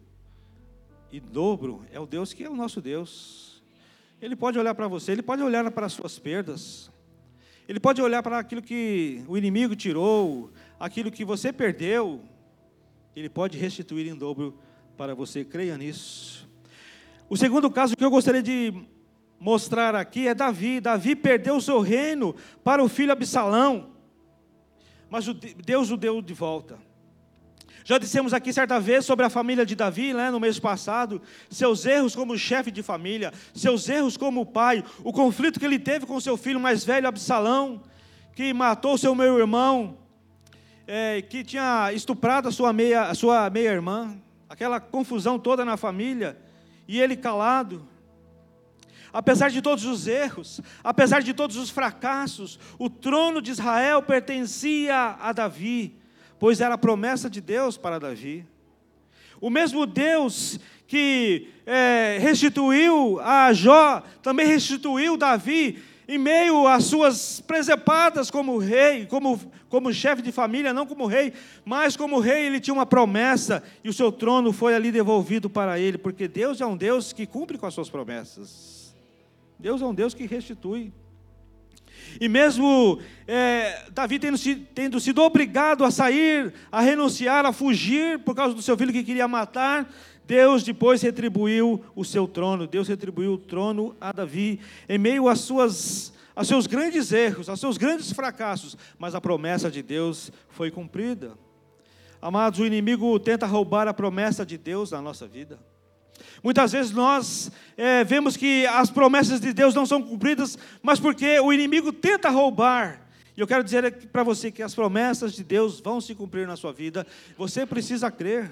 em 1.13 1.21
dobro 1.21 1.85
é 1.93 2.01
o 2.01 2.07
Deus 2.07 2.33
que 2.33 2.43
é 2.45 2.49
o 2.49 2.57
nosso 2.57 2.81
Deus. 2.81 3.63
Ele 4.21 4.35
pode 4.35 4.59
olhar 4.59 4.75
para 4.75 4.89
você, 4.89 5.13
ele 5.13 5.23
pode 5.23 5.43
olhar 5.43 5.69
para 5.71 5.87
as 5.87 5.93
suas 5.93 6.19
perdas, 6.19 6.91
ele 7.69 7.81
pode 7.81 8.01
olhar 8.01 8.23
para 8.23 8.39
aquilo 8.39 8.63
que 8.63 9.23
o 9.27 9.37
inimigo 9.37 9.75
tirou, 9.75 10.51
aquilo 10.79 11.11
que 11.11 11.25
você 11.25 11.53
perdeu, 11.53 12.23
ele 13.15 13.29
pode 13.29 13.59
restituir 13.59 14.09
em 14.09 14.15
dobro 14.15 14.57
para 14.97 15.15
você. 15.15 15.45
Creia 15.45 15.77
nisso. 15.77 16.49
O 17.33 17.37
segundo 17.39 17.71
caso 17.71 17.97
que 17.97 18.05
eu 18.05 18.11
gostaria 18.11 18.43
de 18.43 18.75
mostrar 19.41 19.95
aqui 19.95 20.29
é 20.29 20.35
Davi. 20.35 20.81
Davi 20.81 21.17
perdeu 21.17 21.57
o 21.57 21.63
seu 21.63 21.81
reino 21.81 22.37
para 22.63 22.85
o 22.85 22.91
filho 22.91 23.11
Absalão, 23.11 23.89
mas 25.09 25.25
Deus 25.65 25.91
o 25.91 25.97
deu 25.97 26.21
de 26.21 26.35
volta. 26.35 26.79
Já 27.85 27.97
dissemos 27.97 28.35
aqui 28.35 28.53
certa 28.53 28.79
vez 28.79 29.07
sobre 29.07 29.25
a 29.25 29.31
família 29.31 29.65
de 29.65 29.75
Davi, 29.75 30.13
né, 30.13 30.31
no 30.31 30.39
mês 30.39 30.59
passado, 30.59 31.23
seus 31.49 31.87
erros 31.87 32.15
como 32.15 32.37
chefe 32.37 32.71
de 32.71 32.83
família, 32.83 33.33
seus 33.55 33.89
erros 33.89 34.19
como 34.19 34.45
pai, 34.45 34.85
o 35.03 35.11
conflito 35.11 35.59
que 35.59 35.65
ele 35.65 35.79
teve 35.79 36.05
com 36.05 36.21
seu 36.21 36.37
filho 36.37 36.61
mais 36.61 36.85
velho, 36.85 37.09
Absalão, 37.09 37.83
que 38.37 38.53
matou 38.53 38.99
seu 38.99 39.15
meu 39.15 39.39
irmão, 39.39 39.97
é, 40.87 41.23
que 41.23 41.43
tinha 41.43 41.95
estuprado 41.95 42.49
a 42.49 42.53
sua 42.53 42.75
meia, 42.75 43.05
a 43.05 43.15
sua 43.15 43.49
meia 43.49 43.73
aquela 44.51 44.79
confusão 44.79 45.39
toda 45.39 45.65
na 45.65 45.79
família, 45.79 46.37
e 46.87 47.01
ele 47.01 47.17
calado. 47.17 47.89
Apesar 49.13 49.51
de 49.51 49.61
todos 49.61 49.85
os 49.85 50.07
erros, 50.07 50.61
apesar 50.83 51.23
de 51.23 51.35
todos 51.35 51.57
os 51.57 51.71
fracassos, 51.71 52.59
o 52.79 52.89
trono 52.89 53.43
de 53.43 53.51
Israel 53.51 54.03
pertencia 54.03 55.17
a 55.21 55.33
Davi 55.33 56.01
pois 56.43 56.61
era 56.61 56.75
a 56.75 56.79
promessa 56.79 57.31
de 57.31 57.41
Deus 57.41 57.77
para 57.77 58.01
Davi. 58.01 58.45
O 59.41 59.49
mesmo 59.49 59.87
Deus 59.87 60.59
que 60.89 61.51
é, 61.65 62.19
restituiu 62.21 63.21
a 63.21 63.53
Jó, 63.53 64.03
também 64.21 64.45
restituiu 64.45 65.17
Davi 65.17 65.81
em 66.09 66.19
meio 66.19 66.67
às 66.67 66.83
suas 66.87 67.41
presepadas 67.41 68.29
como 68.29 68.59
rei, 68.59 69.07
como, 69.07 69.41
como 69.73 69.91
chefe 69.91 70.21
de 70.21 70.31
família, 70.31 70.75
não 70.75 70.85
como 70.85 71.07
rei, 71.07 71.33
mas 71.65 71.97
como 71.97 72.21
rei 72.21 72.45
ele 72.45 72.61
tinha 72.61 72.75
uma 72.75 72.85
promessa 72.85 73.63
e 73.83 73.89
o 73.89 73.93
seu 73.93 74.13
trono 74.13 74.53
foi 74.53 74.75
ali 74.75 74.93
devolvido 74.93 75.49
para 75.49 75.79
ele, 75.79 75.97
porque 75.97 76.29
Deus 76.29 76.61
é 76.61 76.67
um 76.67 76.77
Deus 76.77 77.11
que 77.11 77.25
cumpre 77.25 77.57
com 77.57 77.65
as 77.65 77.73
suas 77.73 77.89
promessas. 77.89 78.95
Deus 79.59 79.81
é 79.81 79.87
um 79.87 79.95
Deus 79.95 80.13
que 80.13 80.27
restitui. 80.27 80.93
E 82.21 82.29
mesmo 82.29 82.99
é, 83.27 83.87
Davi 83.95 84.19
tendo, 84.19 84.37
tendo 84.75 85.01
sido 85.01 85.23
obrigado 85.23 85.87
a 85.87 85.91
sair, 85.91 86.53
a 86.71 86.83
renunciar, 86.83 87.47
a 87.47 87.53
fugir 87.53 88.19
por 88.19 88.35
causa 88.35 88.55
do 88.55 88.61
seu 88.61 88.77
filho 88.77 88.93
que 88.93 89.03
queria 89.03 89.27
matar, 89.27 89.91
Deus 90.27 90.63
depois 90.63 91.01
retribuiu 91.01 91.83
o 91.97 92.05
seu 92.05 92.29
trono. 92.29 92.67
Deus 92.67 92.89
retribuiu 92.89 93.33
o 93.33 93.39
trono 93.39 93.97
a 93.99 94.13
Davi 94.13 94.61
em 94.87 94.99
meio 94.99 95.29
às 95.29 95.41
suas 95.41 96.13
aos 96.35 96.49
seus 96.49 96.67
grandes 96.67 97.13
erros, 97.13 97.49
aos 97.49 97.61
seus 97.61 97.77
grandes 97.77 98.13
fracassos, 98.13 98.77
mas 98.99 99.15
a 99.15 99.21
promessa 99.21 99.71
de 99.71 99.83
Deus 99.83 100.31
foi 100.51 100.71
cumprida. 100.71 101.37
Amados, 102.21 102.61
o 102.61 102.67
inimigo 102.67 103.19
tenta 103.19 103.47
roubar 103.47 103.89
a 103.89 103.95
promessa 103.95 104.47
de 104.47 104.57
Deus 104.57 104.93
na 104.93 105.03
nossa 105.03 105.27
vida. 105.27 105.59
Muitas 106.43 106.73
vezes 106.73 106.93
nós 106.93 107.51
é, 107.77 108.05
vemos 108.05 108.37
que 108.37 108.67
as 108.67 108.91
promessas 108.91 109.41
de 109.41 109.53
Deus 109.53 109.75
não 109.75 109.85
são 109.85 110.03
cumpridas, 110.03 110.59
mas 110.83 111.01
porque 111.01 111.39
o 111.41 111.53
inimigo 111.53 111.93
tenta 111.93 112.29
roubar. 112.29 113.01
E 113.37 113.41
eu 113.41 113.47
quero 113.47 113.65
dizer 113.65 114.09
para 114.09 114.23
você 114.23 114.51
que 114.51 114.63
as 114.63 114.75
promessas 114.75 115.33
de 115.33 115.43
Deus 115.43 115.81
vão 115.81 116.01
se 116.01 116.15
cumprir 116.15 116.47
na 116.47 116.57
sua 116.57 116.73
vida. 116.73 117.07
Você 117.37 117.65
precisa 117.65 118.11
crer. 118.11 118.51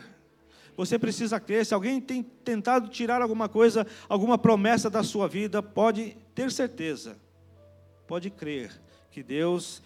Você 0.77 0.99
precisa 0.99 1.39
crer. 1.39 1.67
Se 1.67 1.75
alguém 1.75 2.01
tem 2.01 2.23
tentado 2.23 2.89
tirar 2.89 3.21
alguma 3.21 3.49
coisa, 3.49 3.87
alguma 4.09 4.39
promessa 4.39 4.89
da 4.89 5.03
sua 5.03 5.29
vida, 5.29 5.63
pode 5.63 6.17
ter 6.35 6.51
certeza, 6.51 7.19
pode 8.11 8.29
crer 8.29 8.73
que 9.13 9.23
Deus 9.23 9.81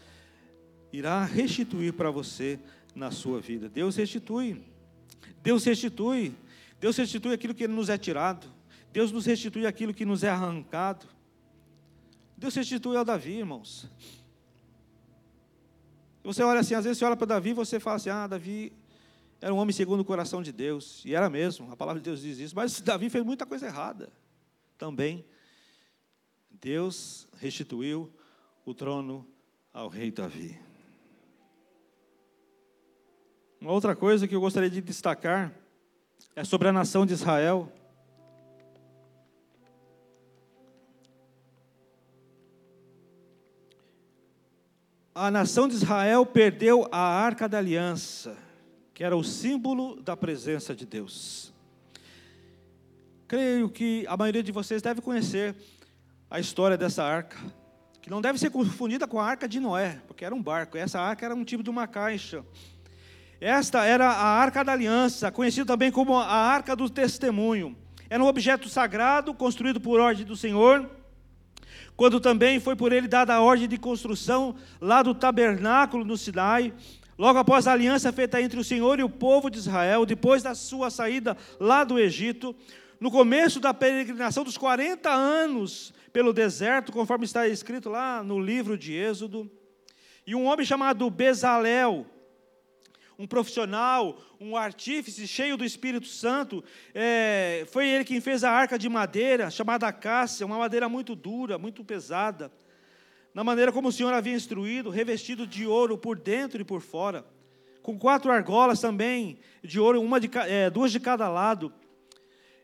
irá 0.91 1.23
restituir 1.27 1.93
para 1.93 2.11
você 2.11 2.59
na 2.95 3.11
sua 3.11 3.39
vida. 3.39 3.69
Deus 3.69 3.97
restitui. 3.97 4.65
Deus 5.43 5.63
restitui. 5.63 6.35
Deus 6.81 6.97
restitui 6.97 7.35
aquilo 7.35 7.55
que 7.55 7.69
nos 7.69 7.91
é 7.91 7.99
tirado. 7.99 8.47
Deus 8.91 9.13
nos 9.13 9.27
restitui 9.27 9.67
aquilo 9.67 9.93
que 9.93 10.07
nos 10.07 10.25
é 10.25 10.31
arrancado. 10.31 11.05
Deus 12.35 12.55
restitui 12.55 12.97
ao 12.97 13.05
Davi, 13.05 13.33
irmãos. 13.33 13.91
Você 16.23 16.43
olha 16.43 16.61
assim, 16.61 16.73
às 16.73 16.85
vezes 16.85 16.97
você 16.97 17.05
olha 17.05 17.17
para 17.17 17.27
Davi 17.27 17.51
e 17.51 17.53
você 17.53 17.79
fala 17.79 17.97
assim: 17.97 18.09
ah, 18.09 18.27
Davi 18.27 18.73
era 19.39 19.53
um 19.53 19.59
homem 19.59 19.75
segundo 19.75 20.01
o 20.01 20.05
coração 20.05 20.43
de 20.43 20.51
Deus. 20.51 21.05
E 21.05 21.15
era 21.15 21.29
mesmo, 21.29 21.71
a 21.71 21.77
palavra 21.77 22.01
de 22.01 22.09
Deus 22.09 22.23
diz 22.23 22.39
isso. 22.39 22.57
Mas 22.57 22.81
Davi 22.81 23.11
fez 23.11 23.23
muita 23.23 23.45
coisa 23.45 23.67
errada 23.67 24.11
também. 24.79 25.27
Deus 26.61 27.27
restituiu 27.39 28.13
o 28.65 28.75
trono 28.75 29.27
ao 29.73 29.89
rei 29.89 30.11
Davi. 30.11 30.59
Uma 33.61 33.73
outra 33.73 33.97
coisa 33.97 34.29
que 34.29 34.35
eu 34.35 34.41
gostaria 34.41 34.71
de 34.71 34.81
destacar 34.81 35.53
é 36.37 36.45
sobre 36.45 36.69
a 36.69 36.73
nação 36.73 37.07
de 37.07 37.13
Israel. 37.13 37.73
A 45.15 45.31
nação 45.31 45.69
de 45.69 45.75
Israel 45.75 46.27
perdeu 46.27 46.89
a 46.91 46.99
arca 46.99 47.49
da 47.49 47.59
aliança, 47.59 48.37
que 48.93 49.05
era 49.05 49.17
o 49.17 49.25
símbolo 49.25 50.01
da 50.03 50.17
presença 50.17 50.75
de 50.75 50.85
Deus. 50.85 51.53
Creio 53.27 53.71
que 53.71 54.05
a 54.07 54.17
maioria 54.17 54.43
de 54.43 54.53
vocês 54.53 54.83
deve 54.83 55.01
conhecer 55.01 55.57
a 56.35 56.41
história 56.41 56.77
dessa 56.77 57.05
arca, 57.05 57.37
que 58.03 58.11
não 58.11 58.21
deve 58.21 58.39
ser 58.39 58.51
confundida 58.51 59.07
com 59.07 59.21
a 59.21 59.25
arca 59.25 59.49
de 59.49 59.61
Noé, 59.61 60.01
porque 60.07 60.25
era 60.25 60.35
um 60.35 60.43
barco. 60.43 60.77
Essa 60.77 61.01
arca 61.01 61.25
era 61.25 61.35
um 61.35 61.45
tipo 61.45 61.63
de 61.63 61.71
uma 61.71 61.87
caixa 61.87 62.45
esta 63.45 63.85
era 63.85 64.07
a 64.07 64.27
Arca 64.41 64.65
da 64.65 64.73
Aliança, 64.73 65.31
conhecida 65.31 65.67
também 65.67 65.93
como 65.93 66.17
a 66.17 66.25
Arca 66.25 66.75
do 66.75 66.89
Testemunho. 66.89 67.77
Era 68.09 68.25
um 68.25 68.27
objeto 68.27 68.71
sagrado, 68.71 69.35
construído 69.35 69.79
por 69.79 70.01
ordem 70.01 70.25
do 70.25 70.35
Senhor, 70.35 70.89
quando 71.95 72.19
também 72.21 72.59
foi 72.59 72.75
por 72.75 72.91
ele 72.91 73.07
dada 73.07 73.35
a 73.35 73.43
ordem 73.43 73.69
de 73.69 73.77
construção 73.77 74.55
lá 74.81 75.03
do 75.03 75.15
tabernáculo 75.15 76.07
no 76.07 76.17
Sinai, 76.17 76.73
logo 77.19 77.39
após 77.39 77.67
a 77.67 77.73
aliança 77.73 78.11
feita 78.15 78.41
entre 78.41 78.59
o 78.59 78.65
Senhor 78.65 78.99
e 78.99 79.03
o 79.03 79.11
povo 79.11 79.51
de 79.51 79.59
Israel, 79.59 80.07
depois 80.07 80.43
da 80.43 80.55
sua 80.55 80.89
saída 80.89 81.37
lá 81.61 81.85
do 81.85 81.99
Egito, 81.99 82.57
no 83.05 83.11
começo 83.11 83.61
da 83.61 83.75
peregrinação 83.75 84.45
dos 84.45 84.57
40 84.57 85.11
anos 85.11 85.93
pelo 86.11 86.33
deserto, 86.33 86.91
conforme 86.91 87.27
está 87.27 87.47
escrito 87.47 87.91
lá 87.91 88.23
no 88.23 88.41
livro 88.41 88.79
de 88.79 88.95
Êxodo, 88.95 89.51
e 90.27 90.35
um 90.35 90.47
homem 90.47 90.65
chamado 90.65 91.11
Bezalel, 91.11 92.07
um 93.19 93.27
profissional, 93.27 94.19
um 94.41 94.57
artífice 94.57 95.29
cheio 95.29 95.55
do 95.55 95.67
Espírito 95.67 96.07
Santo. 96.07 96.65
É, 96.95 97.67
foi 97.71 97.87
ele 97.87 98.05
quem 98.05 98.23
fez 98.23 98.43
a 98.43 98.51
arca 98.51 98.79
de 98.79 98.89
madeira, 98.89 99.51
chamada 99.51 99.93
cássia, 99.93 100.47
uma 100.47 100.57
madeira 100.57 100.89
muito 100.89 101.15
dura, 101.15 101.59
muito 101.59 101.85
pesada. 101.85 102.51
Na 103.35 103.45
maneira 103.45 103.71
como 103.71 103.89
o 103.89 103.93
Senhor 103.93 104.15
havia 104.15 104.33
instruído, 104.33 104.89
revestido 104.89 105.47
de 105.47 105.67
ouro 105.67 105.99
por 105.99 106.19
dentro 106.19 106.59
e 106.59 106.65
por 106.65 106.81
fora, 106.81 107.23
com 107.83 107.99
quatro 107.99 108.33
argolas 108.33 108.81
também 108.81 109.41
de 109.63 109.79
ouro, 109.79 110.01
uma 110.01 110.19
de, 110.19 110.31
é, 110.49 110.71
duas 110.71 110.91
de 110.91 110.99
cada 110.99 111.29
lado, 111.29 111.71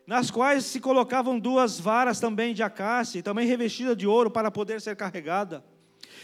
nas 0.05 0.31
quais 0.31 0.65
se 0.65 0.79
colocavam 0.79 1.39
duas 1.39 1.79
varas 1.79 2.19
também 2.19 2.53
de 2.53 2.63
acácia, 2.63 3.21
também 3.21 3.47
revestida 3.47 3.95
de 3.95 4.07
ouro 4.07 4.29
para 4.29 4.51
poder 4.51 4.81
ser 4.81 4.95
carregada. 4.95 5.63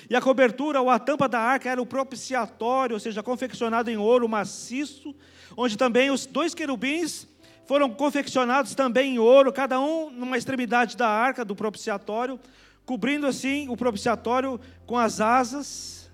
E 0.10 0.16
a 0.16 0.22
cobertura 0.22 0.82
ou 0.82 0.90
a 0.90 1.00
tampa 1.00 1.28
da 1.28 1.40
arca 1.40 1.70
era 1.70 1.82
o 1.82 1.86
propiciatório, 1.86 2.94
ou 2.94 3.00
seja, 3.00 3.24
confeccionado 3.24 3.90
em 3.90 3.98
ouro 3.98 4.28
maciço, 4.28 5.16
onde 5.56 5.78
também 5.78 6.10
os 6.10 6.26
dois 6.26 6.54
querubins 6.54 7.28
foram 7.66 7.90
confeccionados 7.90 8.74
também 8.74 9.16
em 9.16 9.20
ouro, 9.20 9.52
cada 9.52 9.80
um 9.80 10.10
numa 10.10 10.38
extremidade 10.38 10.96
da 10.96 11.10
arca 11.10 11.44
do 11.44 11.56
propiciatório, 11.56 12.40
cobrindo 12.86 13.28
assim 13.28 13.68
o 13.68 13.76
propiciatório 13.76 14.60
com 14.86 14.98
as 14.98 15.20
asas. 15.20 16.10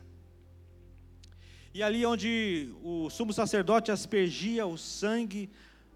E 1.74 1.84
ali 1.84 2.06
onde 2.06 2.74
o 2.84 3.10
sumo 3.10 3.32
sacerdote 3.32 3.92
aspergia 3.92 4.66
o 4.66 4.78
sangue 4.78 5.50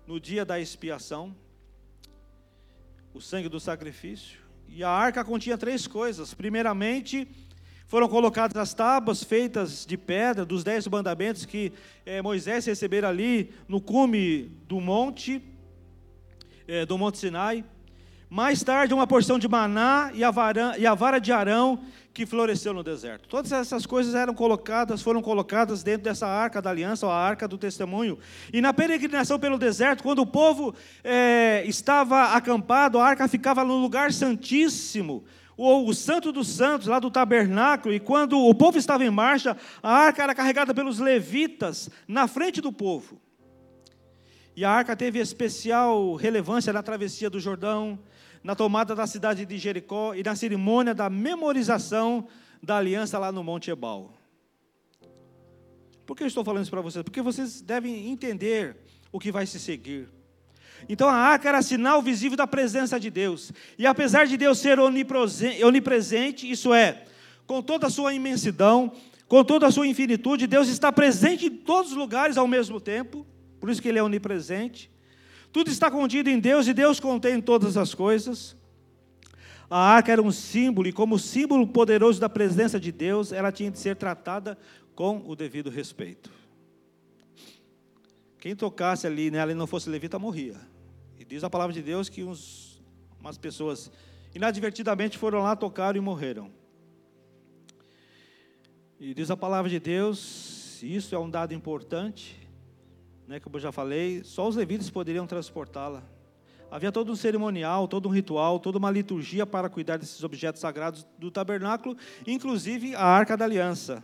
no 0.05 0.19
dia 0.19 0.45
da 0.45 0.59
expiação, 0.59 1.35
o 3.17 3.21
sangue 3.21 3.49
do 3.49 3.59
sacrifício. 3.59 4.37
E 4.67 4.83
a 4.83 4.89
arca 4.89 5.23
continha 5.23 5.57
três 5.57 5.87
coisas. 5.87 6.35
Primeiramente, 6.35 7.27
foram 7.87 8.07
colocadas 8.07 8.55
as 8.55 8.75
tábuas 8.75 9.23
feitas 9.23 9.87
de 9.87 9.97
pedra 9.97 10.45
dos 10.45 10.63
dez 10.63 10.87
mandamentos 10.87 11.43
que 11.43 11.73
é, 12.05 12.21
Moisés 12.21 12.65
recebera 12.67 13.09
ali 13.09 13.51
no 13.67 13.81
cume 13.81 14.51
do 14.67 14.79
monte, 14.79 15.41
é, 16.67 16.85
do 16.85 16.95
Monte 16.95 17.17
Sinai. 17.17 17.65
Mais 18.29 18.61
tarde, 18.61 18.93
uma 18.93 19.07
porção 19.07 19.39
de 19.39 19.47
maná 19.47 20.11
e 20.13 20.21
a, 20.21 20.31
vara, 20.31 20.75
e 20.77 20.85
a 20.85 20.93
vara 20.93 21.17
de 21.17 21.31
Arão 21.31 21.79
que 22.13 22.25
floresceu 22.25 22.73
no 22.73 22.83
deserto. 22.83 23.29
Todas 23.29 23.51
essas 23.51 23.85
coisas 23.85 24.15
eram 24.15 24.33
colocadas, 24.33 25.01
foram 25.01 25.21
colocadas 25.21 25.81
dentro 25.81 26.03
dessa 26.03 26.27
arca 26.27 26.61
da 26.61 26.69
aliança, 26.69 27.05
ou 27.05 27.11
a 27.11 27.15
arca 27.15 27.47
do 27.47 27.57
testemunho. 27.57 28.17
E 28.51 28.59
na 28.59 28.73
peregrinação 28.73 29.39
pelo 29.39 29.57
deserto, 29.57 30.03
quando 30.03 30.19
o 30.19 30.25
povo 30.25 30.75
é, 31.03 31.63
estava 31.67 32.33
acampado, 32.33 32.97
a 32.97 33.05
arca 33.07 33.27
ficava 33.27 33.63
no 33.63 33.77
lugar 33.77 34.11
santíssimo, 34.11 35.23
o, 35.55 35.87
o 35.87 35.93
Santo 35.93 36.31
dos 36.31 36.49
Santos, 36.49 36.87
lá 36.87 36.99
do 36.99 37.09
tabernáculo, 37.09 37.93
e 37.93 37.99
quando 37.99 38.39
o 38.39 38.53
povo 38.53 38.77
estava 38.77 39.05
em 39.05 39.09
marcha, 39.09 39.55
a 39.81 39.91
arca 39.91 40.23
era 40.23 40.35
carregada 40.35 40.73
pelos 40.73 40.99
levitas 40.99 41.89
na 42.07 42.27
frente 42.27 42.59
do 42.59 42.73
povo. 42.73 43.21
E 44.55 44.65
a 44.65 44.71
arca 44.71 44.95
teve 44.95 45.19
especial 45.19 46.15
relevância 46.15 46.73
na 46.73 46.81
travessia 46.81 47.29
do 47.29 47.39
Jordão, 47.39 47.99
na 48.47 48.55
tomada 48.55 48.95
da 48.95 49.05
cidade 49.05 49.45
de 49.45 49.57
Jericó 49.57 50.15
e 50.15 50.23
na 50.23 50.33
cerimônia 50.33 50.95
da 50.95 51.09
memorização 51.09 52.29
da 52.63 52.77
aliança 52.77 53.19
lá 53.19 53.29
no 53.29 53.43
Monte 53.43 53.69
Ebal. 53.69 54.13
Por 56.05 56.15
que 56.15 56.23
eu 56.23 56.27
estou 56.27 56.45
falando 56.45 56.61
isso 56.61 56.71
para 56.71 56.79
vocês? 56.79 57.03
Porque 57.03 57.21
vocês 57.21 57.59
devem 57.59 58.09
entender 58.09 58.77
o 59.11 59.19
que 59.19 59.33
vai 59.33 59.45
se 59.45 59.59
seguir. 59.59 60.07
Então 60.87 61.09
a 61.09 61.13
arca 61.13 61.49
era 61.49 61.61
sinal 61.61 62.01
visível 62.01 62.37
da 62.37 62.47
presença 62.47 62.97
de 62.97 63.09
Deus. 63.09 63.51
E 63.77 63.85
apesar 63.85 64.25
de 64.25 64.37
Deus 64.37 64.59
ser 64.59 64.79
onipresente, 64.79 66.49
isso 66.49 66.73
é, 66.73 67.03
com 67.45 67.61
toda 67.61 67.87
a 67.87 67.89
sua 67.89 68.13
imensidão, 68.13 68.93
com 69.27 69.43
toda 69.43 69.67
a 69.67 69.71
sua 69.71 69.87
infinitude, 69.87 70.47
Deus 70.47 70.69
está 70.69 70.89
presente 70.89 71.47
em 71.47 71.49
todos 71.49 71.91
os 71.91 71.97
lugares 71.97 72.37
ao 72.37 72.47
mesmo 72.47 72.79
tempo, 72.79 73.27
por 73.59 73.69
isso 73.69 73.81
que 73.81 73.89
Ele 73.89 73.99
é 73.99 74.03
onipresente. 74.03 74.89
Tudo 75.57 75.71
está 75.71 75.89
contido 75.89 76.29
em 76.29 76.39
Deus 76.39 76.67
e 76.67 76.73
Deus 76.73 76.99
contém 76.99 77.41
todas 77.41 77.77
as 77.77 77.95
coisas. 77.95 78.55
A 79.67 79.79
arca 79.79 80.11
era 80.11 80.21
um 80.21 80.31
símbolo, 80.31 80.87
e 80.87 80.93
como 80.93 81.17
símbolo 81.17 81.65
poderoso 81.65 82.21
da 82.21 82.29
presença 82.29 82.79
de 82.79 82.91
Deus, 82.91 83.31
ela 83.31 83.51
tinha 83.51 83.71
de 83.71 83.79
ser 83.79 83.95
tratada 83.95 84.55
com 84.93 85.23
o 85.25 85.35
devido 85.35 85.71
respeito. 85.71 86.29
Quem 88.37 88.55
tocasse 88.55 89.07
ali 89.07 89.31
nela 89.31 89.51
e 89.51 89.55
não 89.55 89.65
fosse 89.65 89.89
levita 89.89 90.19
morria. 90.19 90.57
E 91.19 91.25
diz 91.25 91.43
a 91.43 91.49
palavra 91.49 91.73
de 91.73 91.81
Deus 91.81 92.07
que 92.07 92.23
uns, 92.23 92.79
umas 93.19 93.35
pessoas 93.35 93.91
inadvertidamente 94.35 95.17
foram 95.17 95.41
lá, 95.41 95.55
tocaram 95.55 95.97
e 95.97 96.01
morreram. 96.01 96.51
E 98.99 99.11
diz 99.11 99.31
a 99.31 99.35
palavra 99.35 99.71
de 99.71 99.79
Deus, 99.79 100.83
isso 100.83 101.15
é 101.15 101.17
um 101.17 101.31
dado 101.31 101.51
importante, 101.51 102.46
né, 103.27 103.39
como 103.39 103.57
eu 103.57 103.59
já 103.59 103.71
falei, 103.71 104.23
só 104.23 104.47
os 104.47 104.55
levitas 104.55 104.89
poderiam 104.89 105.27
transportá-la. 105.27 106.01
Havia 106.71 106.91
todo 106.91 107.11
um 107.11 107.15
cerimonial, 107.15 107.87
todo 107.87 108.07
um 108.07 108.11
ritual, 108.11 108.59
toda 108.59 108.77
uma 108.77 108.89
liturgia 108.89 109.45
para 109.45 109.69
cuidar 109.69 109.97
desses 109.97 110.23
objetos 110.23 110.61
sagrados 110.61 111.05
do 111.17 111.29
tabernáculo, 111.29 111.95
inclusive 112.25 112.95
a 112.95 113.05
arca 113.05 113.37
da 113.37 113.45
aliança. 113.45 114.03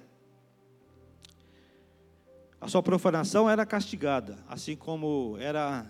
A 2.60 2.68
sua 2.68 2.82
profanação 2.82 3.50
era 3.50 3.66
castigada, 3.66 4.38
assim 4.48 4.76
como 4.76 5.36
era 5.40 5.86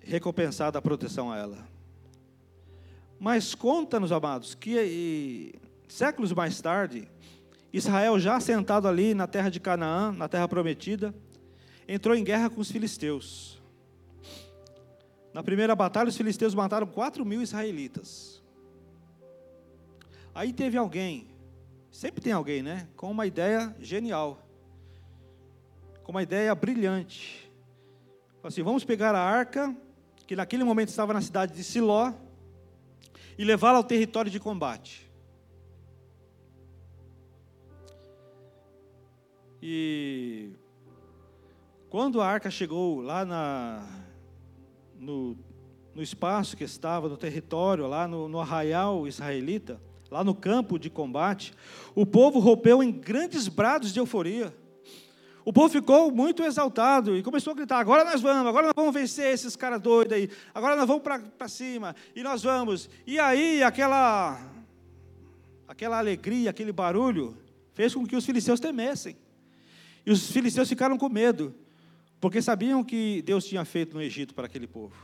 recompensada 0.00 0.78
a 0.78 0.82
proteção 0.82 1.30
a 1.30 1.38
ela. 1.38 1.68
Mas 3.18 3.54
conta-nos, 3.54 4.12
amados, 4.12 4.54
que 4.54 5.54
séculos 5.88 6.32
mais 6.32 6.60
tarde, 6.60 7.08
Israel, 7.72 8.18
já 8.18 8.40
sentado 8.40 8.88
ali 8.88 9.14
na 9.14 9.26
terra 9.26 9.50
de 9.50 9.60
Canaã, 9.60 10.12
na 10.12 10.28
terra 10.28 10.48
prometida, 10.48 11.14
entrou 11.86 12.16
em 12.16 12.24
guerra 12.24 12.50
com 12.50 12.60
os 12.60 12.70
filisteus. 12.70 13.62
Na 15.32 15.42
primeira 15.42 15.74
batalha, 15.74 16.08
os 16.08 16.16
filisteus 16.16 16.54
mataram 16.54 16.86
4 16.86 17.24
mil 17.24 17.42
israelitas. 17.42 18.42
Aí 20.34 20.52
teve 20.52 20.76
alguém, 20.76 21.28
sempre 21.90 22.20
tem 22.20 22.32
alguém, 22.32 22.62
né? 22.62 22.88
Com 22.96 23.10
uma 23.10 23.26
ideia 23.26 23.74
genial 23.80 24.44
com 26.04 26.12
uma 26.12 26.22
ideia 26.22 26.54
brilhante. 26.54 27.50
Assim, 28.42 28.62
vamos 28.62 28.84
pegar 28.84 29.14
a 29.14 29.20
arca, 29.20 29.74
que 30.26 30.36
naquele 30.36 30.62
momento 30.62 30.90
estava 30.90 31.14
na 31.14 31.22
cidade 31.22 31.54
de 31.54 31.64
Siló, 31.64 32.12
e 33.38 33.44
levá-la 33.44 33.78
ao 33.78 33.84
território 33.84 34.30
de 34.30 34.38
combate. 34.38 35.10
E 39.62 40.50
quando 41.94 42.20
a 42.20 42.26
arca 42.26 42.50
chegou 42.50 43.00
lá 43.00 43.24
na, 43.24 43.86
no, 44.98 45.38
no 45.94 46.02
espaço 46.02 46.56
que 46.56 46.64
estava, 46.64 47.08
no 47.08 47.16
território, 47.16 47.86
lá 47.86 48.08
no, 48.08 48.28
no 48.28 48.40
arraial 48.40 49.06
israelita, 49.06 49.80
lá 50.10 50.24
no 50.24 50.34
campo 50.34 50.76
de 50.76 50.90
combate, 50.90 51.54
o 51.94 52.04
povo 52.04 52.40
rompeu 52.40 52.82
em 52.82 52.90
grandes 52.90 53.46
brados 53.46 53.92
de 53.92 54.00
euforia. 54.00 54.52
O 55.44 55.52
povo 55.52 55.68
ficou 55.68 56.10
muito 56.10 56.42
exaltado 56.42 57.16
e 57.16 57.22
começou 57.22 57.52
a 57.52 57.54
gritar: 57.54 57.78
agora 57.78 58.02
nós 58.02 58.20
vamos, 58.20 58.48
agora 58.48 58.66
nós 58.66 58.74
vamos 58.74 58.92
vencer 58.92 59.32
esses 59.32 59.54
caras 59.54 59.80
doidos 59.80 60.14
aí, 60.14 60.28
agora 60.52 60.74
nós 60.74 60.88
vamos 60.88 61.04
para 61.04 61.46
cima, 61.46 61.94
e 62.12 62.24
nós 62.24 62.42
vamos. 62.42 62.90
E 63.06 63.20
aí, 63.20 63.62
aquela, 63.62 64.44
aquela 65.68 65.98
alegria, 65.98 66.50
aquele 66.50 66.72
barulho, 66.72 67.38
fez 67.72 67.94
com 67.94 68.04
que 68.04 68.16
os 68.16 68.26
filisteus 68.26 68.58
temessem. 68.58 69.16
E 70.04 70.10
os 70.10 70.28
filisteus 70.32 70.68
ficaram 70.68 70.98
com 70.98 71.08
medo, 71.08 71.54
porque 72.24 72.40
sabiam 72.40 72.82
que 72.82 73.20
Deus 73.20 73.44
tinha 73.44 73.66
feito 73.66 73.92
no 73.92 74.00
Egito 74.00 74.34
para 74.34 74.46
aquele 74.46 74.66
povo. 74.66 74.96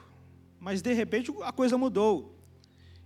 Mas 0.59 0.81
de 0.81 0.95
repente 0.95 1.31
a 1.43 1.53
coisa 1.53 1.77
mudou. 1.77 2.35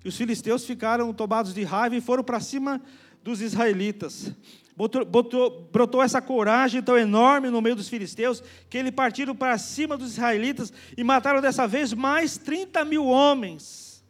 E 0.05 0.09
os 0.09 0.17
filisteus 0.17 0.65
ficaram 0.65 1.13
tomados 1.13 1.53
de 1.53 1.65
raiva 1.65 1.97
e 1.97 2.01
foram 2.01 2.23
para 2.23 2.39
cima 2.39 2.81
dos 3.25 3.41
israelitas. 3.41 4.33
Botou, 4.77 5.05
botou, 5.05 5.69
brotou 5.73 6.01
essa 6.01 6.23
coragem 6.23 6.81
tão 6.81 6.97
enorme 6.97 7.51
no 7.51 7.61
meio 7.61 7.75
dos 7.75 7.89
filisteus, 7.89 8.41
que 8.71 8.79
eles 8.79 8.93
partiram 8.93 9.35
para 9.35 9.59
cima 9.59 9.97
dos 9.97 10.13
israelitas 10.13 10.73
e 10.97 11.03
mataram 11.03 11.41
dessa 11.41 11.67
vez 11.67 11.93
mais 11.93 12.39
30 12.39 12.85
mil 12.85 13.07
homens. 13.07 14.05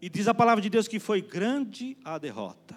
E 0.00 0.08
diz 0.08 0.26
a 0.26 0.34
palavra 0.34 0.60
de 0.60 0.68
Deus 0.68 0.88
que 0.88 0.98
foi 0.98 1.22
grande 1.22 1.96
a 2.04 2.18
derrota. 2.18 2.76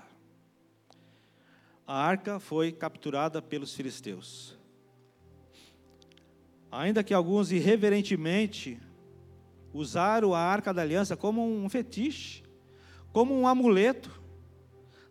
A 1.87 1.99
arca 1.99 2.39
foi 2.39 2.71
capturada 2.71 3.41
pelos 3.41 3.73
filisteus. 3.73 4.54
Ainda 6.71 7.03
que 7.03 7.13
alguns 7.13 7.51
irreverentemente 7.51 8.79
usaram 9.73 10.33
a 10.33 10.39
arca 10.39 10.73
da 10.73 10.81
aliança 10.81 11.15
como 11.17 11.45
um 11.45 11.69
fetiche, 11.69 12.43
como 13.11 13.37
um 13.37 13.47
amuleto, 13.47 14.11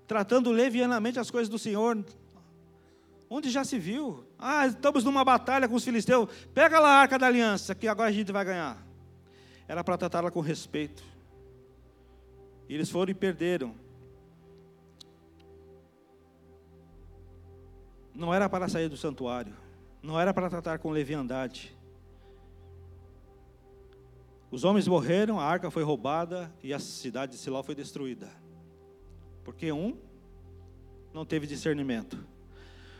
tratando 0.06 0.50
levianamente 0.50 1.18
as 1.18 1.30
coisas 1.30 1.48
do 1.48 1.58
Senhor. 1.58 2.04
Onde 3.28 3.50
já 3.50 3.64
se 3.64 3.78
viu? 3.78 4.24
Ah, 4.38 4.66
estamos 4.66 5.04
numa 5.04 5.24
batalha 5.24 5.68
com 5.68 5.74
os 5.74 5.84
filisteus. 5.84 6.28
Pega 6.52 6.78
lá 6.78 6.90
a 6.90 7.00
arca 7.00 7.18
da 7.18 7.26
aliança, 7.26 7.74
que 7.74 7.88
agora 7.88 8.08
a 8.08 8.12
gente 8.12 8.30
vai 8.30 8.44
ganhar. 8.44 8.84
Era 9.66 9.82
para 9.82 9.96
tratá-la 9.96 10.30
com 10.30 10.40
respeito. 10.40 11.02
Eles 12.68 12.90
foram 12.90 13.10
e 13.10 13.14
perderam. 13.14 13.74
Não 18.14 18.32
era 18.32 18.48
para 18.48 18.68
sair 18.68 18.88
do 18.88 18.96
santuário. 18.96 19.63
Não 20.04 20.20
era 20.20 20.34
para 20.34 20.50
tratar 20.50 20.78
com 20.80 20.90
leviandade. 20.90 21.74
Os 24.50 24.62
homens 24.62 24.86
morreram, 24.86 25.40
a 25.40 25.44
arca 25.44 25.70
foi 25.70 25.82
roubada 25.82 26.52
e 26.62 26.74
a 26.74 26.78
cidade 26.78 27.32
de 27.32 27.38
Siló 27.38 27.62
foi 27.62 27.74
destruída. 27.74 28.30
Porque 29.42 29.72
um 29.72 29.96
não 31.14 31.24
teve 31.24 31.46
discernimento. 31.46 32.22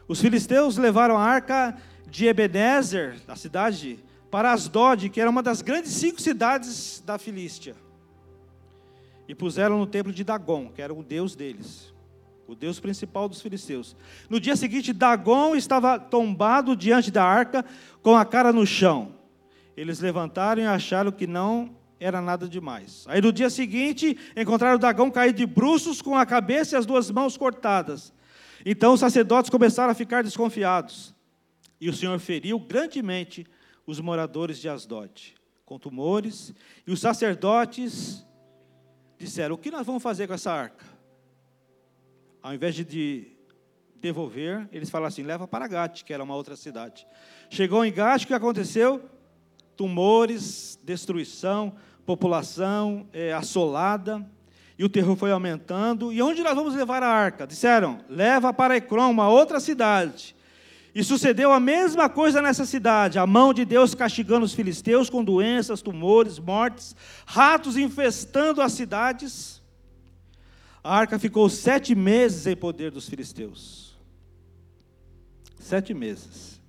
Os 0.08 0.18
filisteus 0.18 0.78
levaram 0.78 1.18
a 1.18 1.22
arca 1.22 1.76
de 2.08 2.26
Ebenezer, 2.26 3.20
da 3.26 3.36
cidade, 3.36 4.02
para 4.30 4.50
Asdod, 4.52 5.10
que 5.10 5.20
era 5.20 5.28
uma 5.28 5.42
das 5.42 5.60
grandes 5.60 5.92
cinco 5.92 6.22
cidades 6.22 7.02
da 7.04 7.18
Filístia. 7.18 7.76
E 9.28 9.34
puseram 9.34 9.78
no 9.78 9.86
templo 9.86 10.10
de 10.10 10.24
Dagon, 10.24 10.70
que 10.70 10.80
era 10.80 10.94
o 10.94 11.02
deus 11.02 11.36
deles, 11.36 11.93
o 12.46 12.54
deus 12.54 12.78
principal 12.78 13.28
dos 13.28 13.40
filisteus. 13.40 13.96
No 14.28 14.38
dia 14.38 14.57
seguinte, 14.57 14.92
Dagon 14.92 15.57
estava 15.57 15.98
tombado 15.98 16.76
diante 16.76 17.11
da 17.11 17.24
arca, 17.24 17.64
com 18.02 18.16
a 18.16 18.24
cara 18.24 18.52
no 18.52 18.66
chão. 18.66 19.14
Eles 19.76 20.00
levantaram 20.00 20.62
e 20.62 20.66
acharam 20.66 21.11
que 21.11 21.26
não 21.26 21.74
era 21.98 22.20
nada 22.20 22.48
demais. 22.48 23.04
Aí 23.09 23.20
no 23.20 23.33
dia 23.33 23.48
seguinte, 23.48 24.16
encontraram 24.37 24.76
o 24.76 24.78
dragão 24.78 25.11
caído 25.11 25.38
de 25.38 25.46
bruços 25.46 26.02
com 26.02 26.16
a 26.16 26.26
cabeça 26.26 26.76
e 26.76 26.78
as 26.78 26.87
duas 26.87 27.11
mãos 27.11 27.37
cortadas. 27.37 28.12
Então 28.64 28.92
os 28.92 29.00
sacerdotes 29.00 29.50
começaram 29.50 29.90
a 29.90 29.94
ficar 29.94 30.22
desconfiados. 30.22 31.14
E 31.80 31.88
o 31.88 31.92
Senhor 31.92 32.18
feriu 32.18 32.59
grandemente 32.59 33.46
os 33.87 34.00
moradores 34.00 34.59
de 34.59 34.68
Asdod, 34.68 35.35
com 35.64 35.78
tumores, 35.78 36.54
e 36.87 36.92
os 36.92 37.00
sacerdotes 37.00 38.24
disseram: 39.18 39.54
O 39.54 39.59
que 39.59 39.70
nós 39.70 39.87
vamos 39.87 40.02
fazer 40.02 40.26
com 40.26 40.35
essa 40.35 40.52
arca? 40.52 40.93
Ao 42.44 42.52
invés 42.52 42.74
de 42.74 43.26
devolver, 43.96 44.68
eles 44.70 44.90
falaram 44.90 45.09
assim: 45.09 45.22
leva 45.22 45.48
para 45.48 45.66
Gate, 45.66 46.02
que 46.02 46.12
era 46.12 46.22
uma 46.22 46.35
outra 46.35 46.54
cidade. 46.57 47.07
Chegou 47.48 47.83
em 47.83 47.90
Gate, 47.90 48.24
o 48.24 48.26
que 48.26 48.35
aconteceu? 48.35 49.02
Tumores, 49.74 50.78
destruição, 50.85 51.74
população 52.04 53.09
é, 53.14 53.33
assolada, 53.33 54.22
e 54.78 54.85
o 54.85 54.90
terror 54.90 55.16
foi 55.16 55.33
aumentando. 55.33 56.12
E 56.12 56.20
onde 56.20 56.42
nós 56.42 56.54
vamos 56.54 56.74
levar 56.74 57.02
a 57.02 57.09
arca? 57.09 57.46
Disseram: 57.46 58.00
leva 58.11 58.52
para 58.52 58.76
Ecrom, 58.76 59.11
uma 59.11 59.30
outra 59.30 59.59
cidade. 59.59 60.37
E 60.94 61.02
sucedeu 61.02 61.50
a 61.50 61.59
mesma 61.59 62.11
coisa 62.11 62.42
nessa 62.42 62.66
cidade, 62.66 63.18
a 63.18 63.26
mão 63.26 63.54
de 63.54 63.64
Deus 63.64 63.94
castigando 63.94 64.44
os 64.44 64.52
filisteus 64.52 65.09
com 65.09 65.24
doenças, 65.24 65.80
tumores, 65.80 66.38
mortes, 66.38 66.94
ratos 67.24 67.78
infestando 67.78 68.61
as 68.61 68.74
cidades. 68.74 69.63
A 70.84 70.98
arca 70.98 71.18
ficou 71.18 71.48
sete 71.48 71.94
meses 71.94 72.46
em 72.46 72.54
poder 72.54 72.90
dos 72.90 73.08
filisteus. 73.08 73.98
Sete 75.58 75.94
meses. 75.94 76.60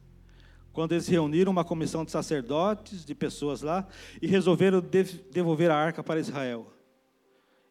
quando 0.71 0.91
eles 0.91 1.07
reuniram 1.07 1.53
uma 1.53 1.63
comissão 1.63 2.03
de 2.03 2.11
sacerdotes, 2.11 3.05
de 3.05 3.15
pessoas 3.15 3.61
lá, 3.61 3.87
e 4.21 4.27
resolveram 4.27 4.81
devolver 5.31 5.71
a 5.71 5.75
arca 5.75 6.03
para 6.03 6.19
Israel. 6.19 6.71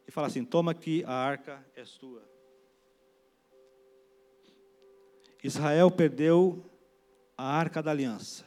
E 0.07 0.11
falar 0.11 0.29
assim: 0.29 0.43
toma 0.43 0.71
aqui, 0.71 1.05
a 1.07 1.13
arca 1.13 1.65
é 1.77 1.83
tua. 1.83 2.23
Israel 5.43 5.91
perdeu 5.91 6.65
a 7.37 7.45
arca 7.45 7.83
da 7.83 7.91
aliança. 7.91 8.47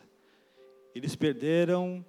Eles 0.96 1.16
perderam 1.16 2.04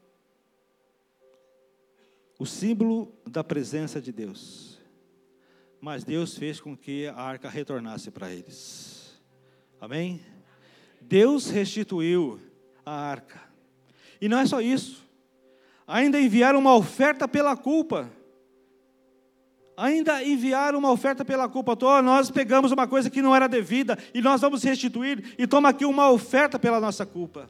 o 2.38 2.46
símbolo 2.46 3.12
da 3.26 3.44
presença 3.44 4.00
de 4.00 4.10
Deus. 4.10 4.67
Mas 5.80 6.04
Deus 6.04 6.36
fez 6.36 6.60
com 6.60 6.76
que 6.76 7.06
a 7.06 7.14
arca 7.14 7.48
retornasse 7.48 8.10
para 8.10 8.32
eles. 8.32 9.18
Amém? 9.80 10.20
Deus 11.00 11.48
restituiu 11.48 12.40
a 12.84 12.92
arca. 12.92 13.40
E 14.20 14.28
não 14.28 14.38
é 14.38 14.46
só 14.46 14.60
isso. 14.60 15.06
Ainda 15.86 16.20
enviaram 16.20 16.58
uma 16.58 16.74
oferta 16.74 17.28
pela 17.28 17.56
culpa. 17.56 18.10
Ainda 19.76 20.22
enviaram 20.24 20.78
uma 20.78 20.90
oferta 20.90 21.24
pela 21.24 21.48
culpa. 21.48 21.78
Oh, 21.80 22.02
nós 22.02 22.30
pegamos 22.30 22.72
uma 22.72 22.88
coisa 22.88 23.08
que 23.08 23.22
não 23.22 23.34
era 23.34 23.48
devida 23.48 23.96
e 24.12 24.20
nós 24.20 24.40
vamos 24.40 24.64
restituir 24.64 25.34
e 25.38 25.46
toma 25.46 25.68
aqui 25.68 25.84
uma 25.84 26.10
oferta 26.10 26.58
pela 26.58 26.80
nossa 26.80 27.06
culpa. 27.06 27.48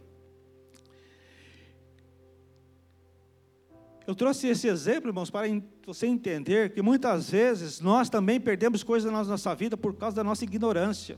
Eu 4.09 4.14
trouxe 4.14 4.49
esse 4.49 4.66
exemplo, 4.66 5.11
irmãos, 5.11 5.31
para 5.31 5.47
você 5.87 6.09
entender 6.09 6.73
que 6.73 6.83
muitas 6.83 7.31
vezes 7.31 7.81
nós 7.81 8.11
também 8.11 8.40
perdemos 8.40 8.83
coisas 8.83 9.12
na 9.12 9.23
nossa 9.23 9.55
vida 9.55 9.77
por 9.77 9.94
causa 9.94 10.16
da 10.16 10.25
nossa 10.25 10.42
ignorância 10.42 11.16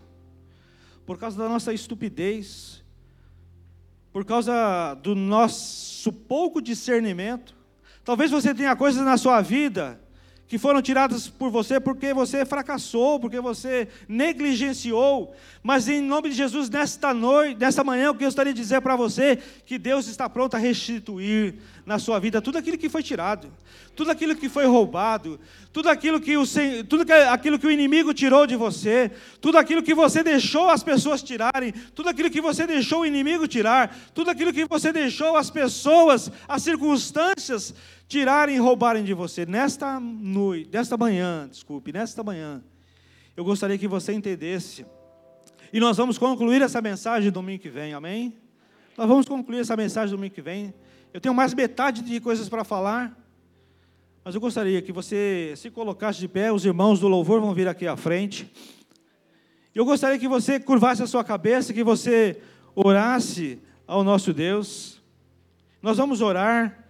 por 1.11 1.19
causa 1.19 1.37
da 1.37 1.49
nossa 1.49 1.73
estupidez, 1.73 2.85
por 4.13 4.25
causa 4.25 4.95
do 5.03 5.15
nosso 5.17 6.13
pouco 6.13 6.63
discernimento. 6.63 7.53
Talvez 8.05 8.31
você 8.31 8.55
tenha 8.55 8.77
coisas 8.77 9.05
na 9.05 9.17
sua 9.17 9.41
vida 9.41 10.01
que 10.47 10.59
foram 10.59 10.81
tiradas 10.81 11.29
por 11.29 11.51
você 11.51 11.81
porque 11.81 12.15
você 12.15 12.45
fracassou, 12.45 13.19
porque 13.19 13.41
você 13.41 13.89
negligenciou. 14.09 15.35
Mas 15.65 15.89
em 15.89 16.01
nome 16.01 16.31
de 16.31 16.37
Jesus, 16.37 16.71
nesta 16.71 17.13
noite, 17.13 17.59
nesta 17.59 17.83
manhã, 17.83 18.11
o 18.11 18.15
que 18.15 18.23
eu 18.23 18.29
gostaria 18.29 18.53
de 18.53 18.61
dizer 18.61 18.81
para 18.81 18.95
você 18.95 19.37
que 19.67 19.79
Deus 19.79 20.07
está 20.07 20.29
pronto 20.29 20.55
a 20.55 20.59
restituir 20.59 21.57
na 21.85 21.99
sua 21.99 22.19
vida 22.19 22.41
tudo 22.41 22.59
aquilo 22.59 22.79
que 22.79 22.89
foi 22.89 23.03
tirado, 23.03 23.53
tudo 23.97 24.11
aquilo 24.11 24.37
que 24.37 24.49
foi 24.49 24.67
roubado, 24.67 25.41
tudo 25.73 25.89
aquilo 25.89 26.21
que 26.21 26.37
o 26.37 26.45
tudo 26.89 27.05
aquilo 27.31 27.59
que 27.59 27.67
o 27.67 27.71
inimigo 27.71 28.15
tirou 28.15 28.47
de 28.47 28.57
você, 28.57 29.11
tudo 29.41 29.59
aquilo 29.59 29.83
que 29.83 29.95
você 29.95 30.23
deixou 30.23 30.69
as 30.69 30.83
pessoas 30.83 31.23
tirarem, 31.23 31.73
tudo 31.95 32.09
aquilo 32.09 32.31
que 32.31 32.41
você 32.41 32.67
deixou 32.67 33.01
o 33.01 33.07
inimigo 33.07 33.47
tirar, 33.47 33.97
tudo 34.15 34.31
aquilo 34.31 34.53
que 34.53 34.65
você 34.65 34.93
deixou 34.93 35.37
as 35.37 35.51
pessoas, 35.51 36.31
as 36.49 36.63
circunstâncias 36.63 37.75
tirarem 38.09 38.57
e 38.57 38.59
roubarem 38.59 39.05
de 39.05 39.15
você. 39.15 39.47
Nesta 39.47 40.01
noite, 40.01 40.71
nesta 40.73 40.97
manhã, 40.97 41.49
desculpe, 41.49 41.93
nesta 41.93 42.23
manhã, 42.23 42.63
eu 43.37 43.45
gostaria 43.45 43.79
que 43.79 43.89
você 43.89 44.13
entendesse. 44.13 44.85
E 45.73 45.79
nós 45.79 45.97
vamos 45.97 46.19
concluir 46.19 46.61
essa 46.63 46.83
mensagem 46.83 47.31
domingo 47.31 47.63
que 47.63 47.69
vem, 47.69 47.95
amém? 47.95 48.37
Nós 48.99 49.09
vamos 49.09 49.27
concluir 49.27 49.61
essa 49.61 49.77
mensagem 49.77 50.15
domingo 50.15 50.35
que 50.35 50.43
vem. 50.43 50.75
Eu 51.13 51.21
tenho 51.21 51.35
mais 51.35 51.55
metade 51.55 52.03
de 52.03 52.21
coisas 52.21 52.49
para 52.49 52.65
falar, 52.65 53.17
mas 54.25 54.35
eu 54.35 54.41
gostaria 54.41 54.81
que 54.81 54.93
você 54.93 55.55
se 55.57 55.71
colocasse 55.71 56.21
de 56.21 56.29
pé, 56.29 56.53
os 56.53 56.65
irmãos 56.65 57.01
do 57.01 57.09
louvor 57.09 57.41
vão 57.41 57.55
vir 57.55 57.69
aqui 57.69 57.87
à 57.87 57.97
frente. 57.97 58.51
Eu 59.75 59.85
gostaria 59.85 60.19
que 60.19 60.29
você 60.29 60.61
curvasse 60.61 61.03
a 61.03 61.07
sua 61.07 61.25
cabeça, 61.25 61.73
que 61.73 61.85
você 61.85 62.41
orasse 62.75 63.61
ao 63.87 64.05
nosso 64.05 64.33
Deus. 64.33 65.01
Nós 65.83 65.97
vamos 65.97 66.21
orar. 66.21 66.81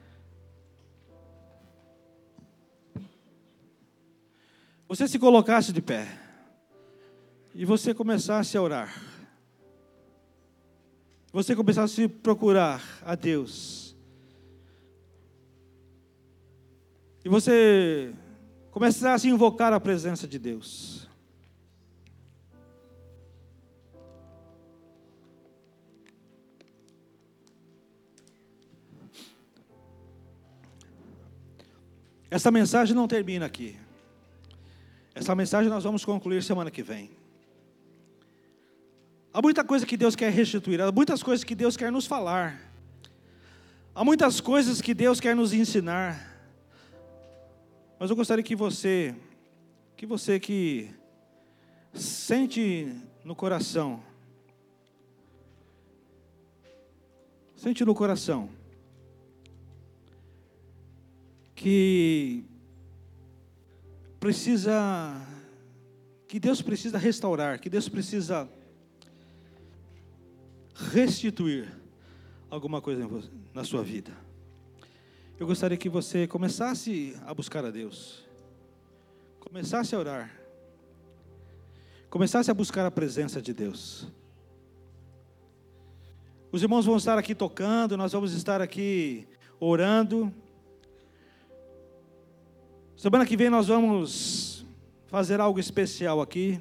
você 4.91 5.07
se 5.07 5.21
colocasse 5.21 5.73
de 5.73 5.81
pé 5.81 6.05
e 7.55 7.65
você 7.65 7.95
começasse 7.95 8.57
a 8.57 8.63
orar, 8.63 8.93
você 11.33 11.55
começasse 11.55 12.03
a 12.03 12.09
procurar 12.09 12.83
a 13.07 13.15
Deus, 13.15 13.90
e 17.25 17.29
você 17.29 18.13
começasse 18.71 19.27
a 19.27 19.31
invocar 19.31 19.73
a 19.73 19.81
presença 19.81 20.27
de 20.27 20.39
Deus. 20.39 21.09
Essa 32.31 32.51
mensagem 32.51 32.95
não 32.95 33.09
termina 33.09 33.47
aqui. 33.47 33.77
Essa 35.13 35.35
mensagem 35.35 35.69
nós 35.69 35.83
vamos 35.83 36.05
concluir 36.05 36.43
semana 36.43 36.71
que 36.71 36.83
vem. 36.83 37.11
Há 39.33 39.43
muita 39.43 39.65
coisa 39.65 39.85
que 39.85 39.97
Deus 39.97 40.17
quer 40.17 40.31
restituir, 40.33 40.81
há 40.81 40.91
muitas 40.91 41.23
coisas 41.23 41.45
que 41.45 41.55
Deus 41.55 41.77
quer 41.77 41.93
nos 41.93 42.07
falar, 42.07 42.61
há 43.95 44.05
muitas 44.05 44.41
coisas 44.41 44.81
que 44.81 44.93
Deus 44.93 45.21
quer 45.21 45.37
nos 45.37 45.53
ensinar. 45.53 46.30
Mas 48.01 48.09
eu 48.09 48.17
gostaria 48.17 48.43
que 48.43 48.57
você, 48.57 49.15
que 49.95 50.07
você 50.07 50.41
que 50.41 50.89
sente 51.93 52.91
no 53.23 53.37
coração, 53.37 54.03
sente 57.55 57.85
no 57.85 57.95
coração, 57.95 58.49
que 61.55 62.43
precisa, 64.19 64.73
que 66.27 66.41
Deus 66.41 66.63
precisa 66.63 66.97
restaurar, 66.97 67.61
que 67.61 67.69
Deus 67.69 67.87
precisa 67.87 68.51
restituir 70.73 71.71
alguma 72.49 72.81
coisa 72.81 73.07
na 73.53 73.63
sua 73.63 73.83
vida. 73.83 74.30
Eu 75.41 75.47
gostaria 75.47 75.79
que 75.79 75.89
você 75.89 76.27
começasse 76.27 77.17
a 77.25 77.33
buscar 77.33 77.65
a 77.65 77.71
Deus, 77.71 78.23
começasse 79.41 79.95
a 79.95 79.99
orar, 79.99 80.31
começasse 82.11 82.51
a 82.51 82.55
buscar 82.55 82.85
a 82.85 82.91
presença 82.91 83.41
de 83.41 83.55
Deus. 83.55 84.07
Os 86.53 86.63
irmãos 86.63 86.85
vão 86.85 86.99
estar 86.99 87.17
aqui 87.17 87.35
tocando, 87.35 87.97
nós 87.97 88.13
vamos 88.13 88.35
estar 88.35 88.61
aqui 88.61 89.27
orando. 89.59 90.31
Semana 92.95 93.25
que 93.25 93.35
vem 93.35 93.49
nós 93.49 93.69
vamos 93.69 94.67
fazer 95.07 95.41
algo 95.41 95.59
especial 95.59 96.21
aqui. 96.21 96.61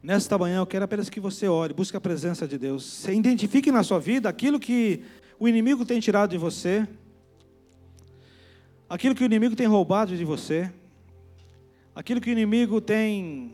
Nesta 0.00 0.38
manhã 0.38 0.58
eu 0.58 0.66
quero 0.66 0.84
apenas 0.84 1.10
que 1.10 1.18
você 1.18 1.48
ore, 1.48 1.74
busque 1.74 1.96
a 1.96 2.00
presença 2.00 2.46
de 2.46 2.56
Deus. 2.56 2.84
Você 2.84 3.12
identifique 3.12 3.72
na 3.72 3.82
sua 3.82 3.98
vida 3.98 4.28
aquilo 4.28 4.60
que 4.60 5.02
o 5.38 5.48
inimigo 5.48 5.84
tem 5.84 6.00
tirado 6.00 6.30
de 6.30 6.38
você, 6.38 6.86
aquilo 8.88 9.14
que 9.14 9.22
o 9.22 9.26
inimigo 9.26 9.54
tem 9.54 9.66
roubado 9.66 10.16
de 10.16 10.24
você, 10.24 10.72
aquilo 11.94 12.20
que 12.20 12.30
o 12.30 12.32
inimigo 12.32 12.80
tem 12.80 13.52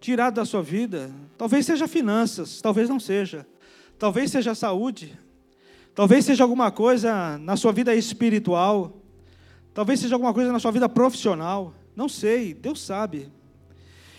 tirado 0.00 0.34
da 0.34 0.44
sua 0.44 0.62
vida. 0.62 1.10
Talvez 1.38 1.66
seja 1.66 1.88
finanças, 1.88 2.60
talvez 2.60 2.88
não 2.88 3.00
seja. 3.00 3.46
Talvez 3.98 4.30
seja 4.30 4.54
saúde, 4.54 5.16
Talvez 5.94 6.24
seja 6.24 6.42
alguma 6.42 6.72
coisa 6.72 7.38
na 7.38 7.56
sua 7.56 7.70
vida 7.70 7.94
espiritual. 7.94 8.96
Talvez 9.72 10.00
seja 10.00 10.16
alguma 10.16 10.34
coisa 10.34 10.50
na 10.50 10.58
sua 10.58 10.72
vida 10.72 10.88
profissional. 10.88 11.72
Não 11.94 12.08
sei, 12.08 12.52
Deus 12.52 12.80
sabe. 12.80 13.30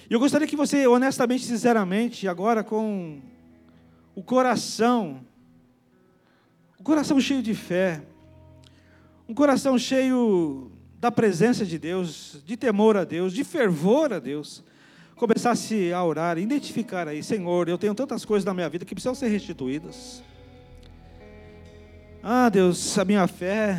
E 0.09 0.13
eu 0.13 0.19
gostaria 0.19 0.47
que 0.47 0.55
você, 0.55 0.87
honestamente, 0.87 1.43
sinceramente, 1.43 2.29
agora 2.29 2.63
com 2.63 3.19
o 4.15 4.23
coração, 4.23 5.19
o 6.79 6.83
coração 6.83 7.19
cheio 7.19 7.43
de 7.43 7.53
fé, 7.53 8.01
um 9.27 9.33
coração 9.33 9.77
cheio 9.77 10.71
da 10.99 11.11
presença 11.11 11.65
de 11.65 11.77
Deus, 11.77 12.41
de 12.45 12.55
temor 12.55 12.95
a 12.95 13.03
Deus, 13.03 13.33
de 13.33 13.43
fervor 13.43 14.13
a 14.13 14.19
Deus, 14.19 14.63
começasse 15.15 15.91
a 15.91 16.03
orar, 16.03 16.37
identificar 16.37 17.07
aí, 17.07 17.21
Senhor, 17.21 17.67
eu 17.67 17.77
tenho 17.77 17.93
tantas 17.93 18.23
coisas 18.23 18.45
na 18.45 18.53
minha 18.53 18.69
vida 18.69 18.85
que 18.85 18.95
precisam 18.95 19.13
ser 19.13 19.27
restituídas. 19.27 20.23
Ah, 22.23 22.49
Deus, 22.49 22.97
a 22.97 23.05
minha 23.05 23.27
fé. 23.27 23.77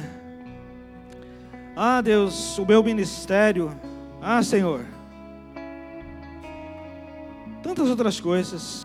Ah, 1.74 2.01
Deus, 2.01 2.59
o 2.59 2.66
meu 2.66 2.82
ministério. 2.82 3.74
Ah, 4.20 4.43
Senhor. 4.43 4.87
Tantas 7.62 7.89
outras 7.91 8.20
coisas. 8.20 8.84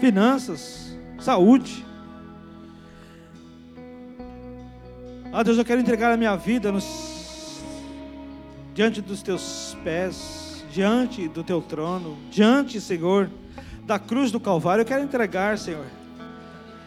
Finanças, 0.00 0.96
saúde. 1.18 1.84
Ah, 5.32 5.42
Deus, 5.42 5.58
eu 5.58 5.64
quero 5.64 5.80
entregar 5.80 6.12
a 6.12 6.16
minha 6.16 6.36
vida 6.36 6.70
nos... 6.70 7.60
diante 8.74 9.00
dos 9.00 9.22
teus 9.22 9.76
pés, 9.82 10.64
diante 10.70 11.26
do 11.28 11.42
teu 11.42 11.60
trono, 11.60 12.16
diante, 12.30 12.80
Senhor, 12.80 13.30
da 13.84 13.98
cruz 13.98 14.30
do 14.30 14.38
Calvário, 14.38 14.82
eu 14.82 14.86
quero 14.86 15.02
entregar, 15.02 15.58
Senhor. 15.58 15.86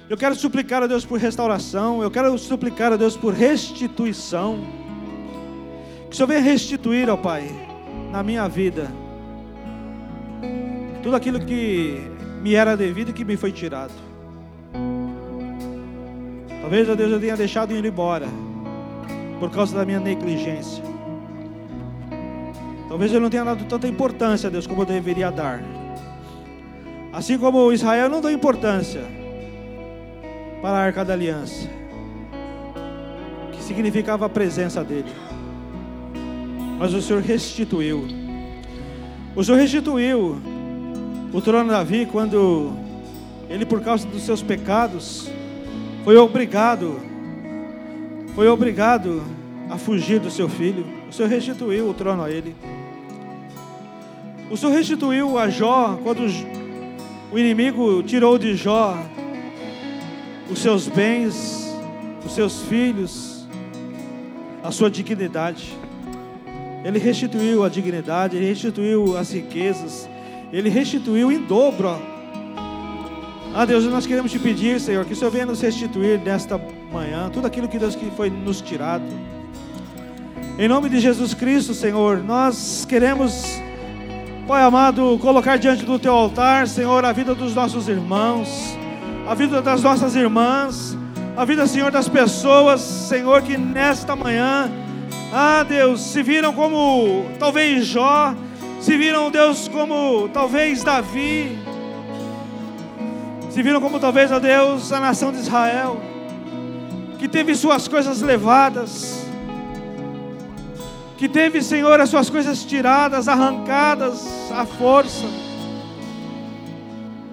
Eu 0.09 0.15
quero 0.15 0.35
suplicar 0.35 0.81
a 0.83 0.87
Deus 0.87 1.05
por 1.05 1.19
restauração, 1.19 2.01
eu 2.01 2.09
quero 2.09 2.37
suplicar 2.37 2.93
a 2.93 2.97
Deus 2.97 3.17
por 3.17 3.33
restituição. 3.33 4.59
Que 6.09 6.13
o 6.13 6.15
Senhor 6.15 6.27
venha 6.27 6.39
restituir, 6.39 7.09
ó 7.09 7.17
Pai, 7.17 7.49
na 8.11 8.23
minha 8.23 8.47
vida, 8.47 8.89
tudo 11.03 11.15
aquilo 11.15 11.39
que 11.39 12.16
me 12.41 12.53
era 12.53 12.75
devido 12.75 13.09
e 13.09 13.13
que 13.13 13.25
me 13.25 13.37
foi 13.37 13.51
tirado. 13.51 13.93
Talvez, 16.61 16.89
ó 16.89 16.95
Deus, 16.95 17.11
eu 17.11 17.19
tenha 17.19 17.37
deixado 17.37 17.73
ir 17.73 17.85
embora 17.85 18.27
por 19.39 19.49
causa 19.49 19.77
da 19.77 19.85
minha 19.85 19.99
negligência. 19.99 20.83
Talvez 22.89 23.13
eu 23.13 23.19
não 23.19 23.29
tenha 23.29 23.43
dado 23.43 23.65
tanta 23.65 23.87
importância 23.87 24.47
a 24.47 24.49
Deus 24.49 24.65
como 24.65 24.81
eu 24.81 24.85
deveria 24.85 25.29
dar. 25.29 25.61
Assim 27.13 27.37
como 27.37 27.71
Israel 27.71 28.09
não 28.09 28.21
deu 28.21 28.31
importância 28.31 29.01
para 30.61 30.77
a 30.77 30.81
arca 30.81 31.05
da 31.05 31.13
aliança, 31.13 31.69
que 33.51 33.63
significava 33.63 34.25
a 34.25 34.29
presença 34.29 34.83
dele. 34.83 35.11
Mas 36.79 36.93
o 36.93 37.01
Senhor 37.01 37.21
restituiu. 37.21 38.07
O 39.35 39.43
Senhor 39.43 39.57
restituiu 39.57 40.37
o 41.33 41.41
trono 41.41 41.69
Davi 41.69 42.05
quando 42.05 42.71
ele, 43.49 43.65
por 43.65 43.81
causa 43.81 44.07
dos 44.07 44.23
seus 44.23 44.41
pecados, 44.41 45.29
foi 46.03 46.17
obrigado, 46.17 46.99
foi 48.35 48.47
obrigado 48.47 49.21
a 49.69 49.77
fugir 49.77 50.19
do 50.19 50.31
seu 50.31 50.47
filho. 50.47 50.85
O 51.09 51.13
Senhor 51.13 51.29
restituiu 51.29 51.89
o 51.89 51.93
trono 51.93 52.23
a 52.23 52.31
ele. 52.31 52.55
O 54.49 54.55
Senhor 54.55 54.73
restituiu 54.73 55.37
a 55.37 55.49
Jó 55.49 55.99
quando 56.01 56.25
o 57.31 57.37
inimigo 57.37 58.01
tirou 58.03 58.37
de 58.37 58.55
Jó 58.55 58.97
os 60.49 60.59
seus 60.59 60.87
bens, 60.87 61.75
os 62.25 62.33
seus 62.33 62.61
filhos, 62.63 63.45
a 64.63 64.71
sua 64.71 64.89
dignidade. 64.89 65.77
Ele 66.83 66.99
restituiu 66.99 67.63
a 67.65 67.69
dignidade, 67.69 68.37
ele 68.37 68.45
restituiu 68.45 69.17
as 69.17 69.31
riquezas, 69.31 70.07
ele 70.51 70.69
restituiu 70.69 71.31
em 71.31 71.39
dobro. 71.39 72.01
Ah, 73.53 73.65
Deus, 73.65 73.85
nós 73.85 74.05
queremos 74.05 74.31
te 74.31 74.39
pedir, 74.39 74.79
Senhor, 74.79 75.03
que 75.05 75.13
o 75.13 75.15
Senhor 75.15 75.31
venha 75.31 75.45
nos 75.45 75.61
restituir 75.61 76.19
nesta 76.19 76.59
manhã 76.91 77.29
tudo 77.29 77.47
aquilo 77.47 77.67
que 77.67 77.79
Deus 77.79 77.95
que 77.95 78.11
foi 78.11 78.29
nos 78.29 78.61
tirado. 78.61 79.05
Em 80.59 80.67
nome 80.67 80.89
de 80.89 80.99
Jesus 80.99 81.33
Cristo, 81.33 81.73
Senhor, 81.73 82.23
nós 82.23 82.85
queremos 82.87 83.61
Pai 84.47 84.63
amado, 84.63 85.19
colocar 85.19 85.57
diante 85.57 85.83
do 85.83 85.99
teu 85.99 86.13
altar, 86.13 86.69
Senhor, 86.69 87.03
a 87.03 87.11
vida 87.11 87.35
dos 87.35 87.53
nossos 87.53 87.89
irmãos, 87.89 88.77
a 89.27 89.33
vida 89.35 89.61
das 89.61 89.83
nossas 89.83 90.15
irmãs, 90.15 90.97
a 91.35 91.43
vida, 91.43 91.67
Senhor, 91.67 91.91
das 91.91 92.07
pessoas, 92.07 92.79
Senhor, 92.79 93.41
que 93.41 93.57
nesta 93.57 94.15
manhã, 94.15 94.71
ah, 95.33 95.63
Deus, 95.63 95.99
se 95.99 96.23
viram 96.23 96.53
como 96.53 97.25
talvez 97.37 97.85
Jó, 97.85 98.33
se 98.79 98.97
viram, 98.97 99.29
Deus, 99.31 99.67
como 99.67 100.29
talvez 100.29 100.83
Davi, 100.83 101.57
se 103.49 103.63
viram 103.63 103.81
como 103.81 103.99
talvez, 103.99 104.31
ó 104.31 104.39
Deus, 104.39 104.91
a 104.91 104.99
nação 104.99 105.31
de 105.31 105.39
Israel, 105.39 105.99
que 107.17 107.27
teve 107.27 107.55
suas 107.55 107.87
coisas 107.87 108.21
levadas, 108.21 109.25
que 111.17 111.27
teve, 111.27 111.63
Senhor, 111.63 111.99
as 111.99 112.09
suas 112.09 112.29
coisas 112.29 112.63
tiradas, 112.63 113.27
arrancadas 113.27 114.51
à 114.51 114.63
força, 114.65 115.25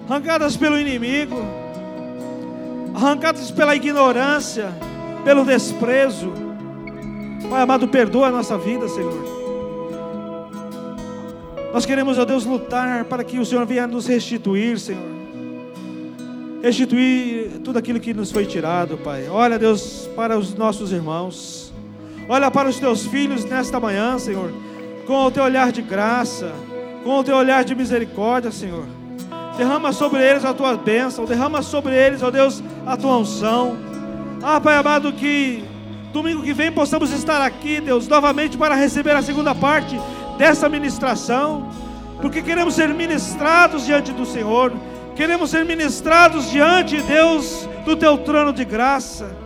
arrancadas 0.09 0.57
pelo 0.57 0.79
inimigo, 0.79 1.37
arrancadas 2.95 3.51
pela 3.51 3.75
ignorância, 3.75 4.73
pelo 5.23 5.45
desprezo. 5.45 6.33
Pai 7.47 7.61
amado, 7.61 7.87
perdoa 7.87 8.29
a 8.29 8.31
nossa 8.31 8.57
vida, 8.57 8.87
Senhor. 8.89 9.44
Nós 11.75 11.85
queremos, 11.85 12.17
ó 12.17 12.23
Deus, 12.23 12.45
lutar 12.45 13.03
para 13.03 13.21
que 13.21 13.37
o 13.37 13.45
Senhor 13.45 13.65
venha 13.65 13.85
nos 13.85 14.07
restituir, 14.07 14.79
Senhor. 14.79 15.03
Restituir 16.63 17.59
tudo 17.65 17.77
aquilo 17.77 17.99
que 17.99 18.13
nos 18.13 18.31
foi 18.31 18.45
tirado, 18.45 18.97
Pai. 18.97 19.27
Olha, 19.27 19.59
Deus, 19.59 20.09
para 20.15 20.37
os 20.37 20.53
nossos 20.55 20.93
irmãos. 20.93 21.73
Olha 22.29 22.49
para 22.49 22.69
os 22.69 22.79
teus 22.79 23.05
filhos 23.05 23.43
nesta 23.43 23.77
manhã, 23.77 24.17
Senhor, 24.17 24.53
com 25.05 25.25
o 25.25 25.29
teu 25.29 25.43
olhar 25.43 25.73
de 25.73 25.81
graça, 25.81 26.53
com 27.03 27.19
o 27.19 27.23
teu 27.25 27.35
olhar 27.35 27.65
de 27.65 27.75
misericórdia, 27.75 28.51
Senhor. 28.53 28.85
Derrama 29.57 29.91
sobre 29.91 30.23
eles 30.23 30.45
a 30.45 30.53
tua 30.53 30.77
bênção, 30.77 31.25
derrama 31.25 31.61
sobre 31.61 31.93
eles, 31.93 32.23
ó 32.23 32.31
Deus, 32.31 32.63
a 32.85 32.95
tua 32.95 33.17
unção. 33.17 33.75
Ah, 34.41 34.61
Pai 34.61 34.77
amado, 34.77 35.11
que 35.11 35.61
domingo 36.13 36.41
que 36.41 36.53
vem 36.53 36.71
possamos 36.71 37.11
estar 37.11 37.41
aqui, 37.41 37.81
Deus, 37.81 38.07
novamente 38.07 38.57
para 38.57 38.75
receber 38.75 39.13
a 39.13 39.21
segunda 39.21 39.53
parte 39.53 39.99
dessa 40.37 40.67
ministração, 40.69 41.69
porque 42.21 42.41
queremos 42.41 42.75
ser 42.75 42.89
ministrados 42.89 43.85
diante 43.85 44.11
do 44.11 44.25
Senhor, 44.25 44.73
queremos 45.15 45.49
ser 45.49 45.65
ministrados 45.65 46.49
diante, 46.49 47.01
Deus, 47.01 47.67
do 47.85 47.95
teu 47.95 48.17
trono 48.17 48.51
de 48.53 48.65
graça 48.65 49.45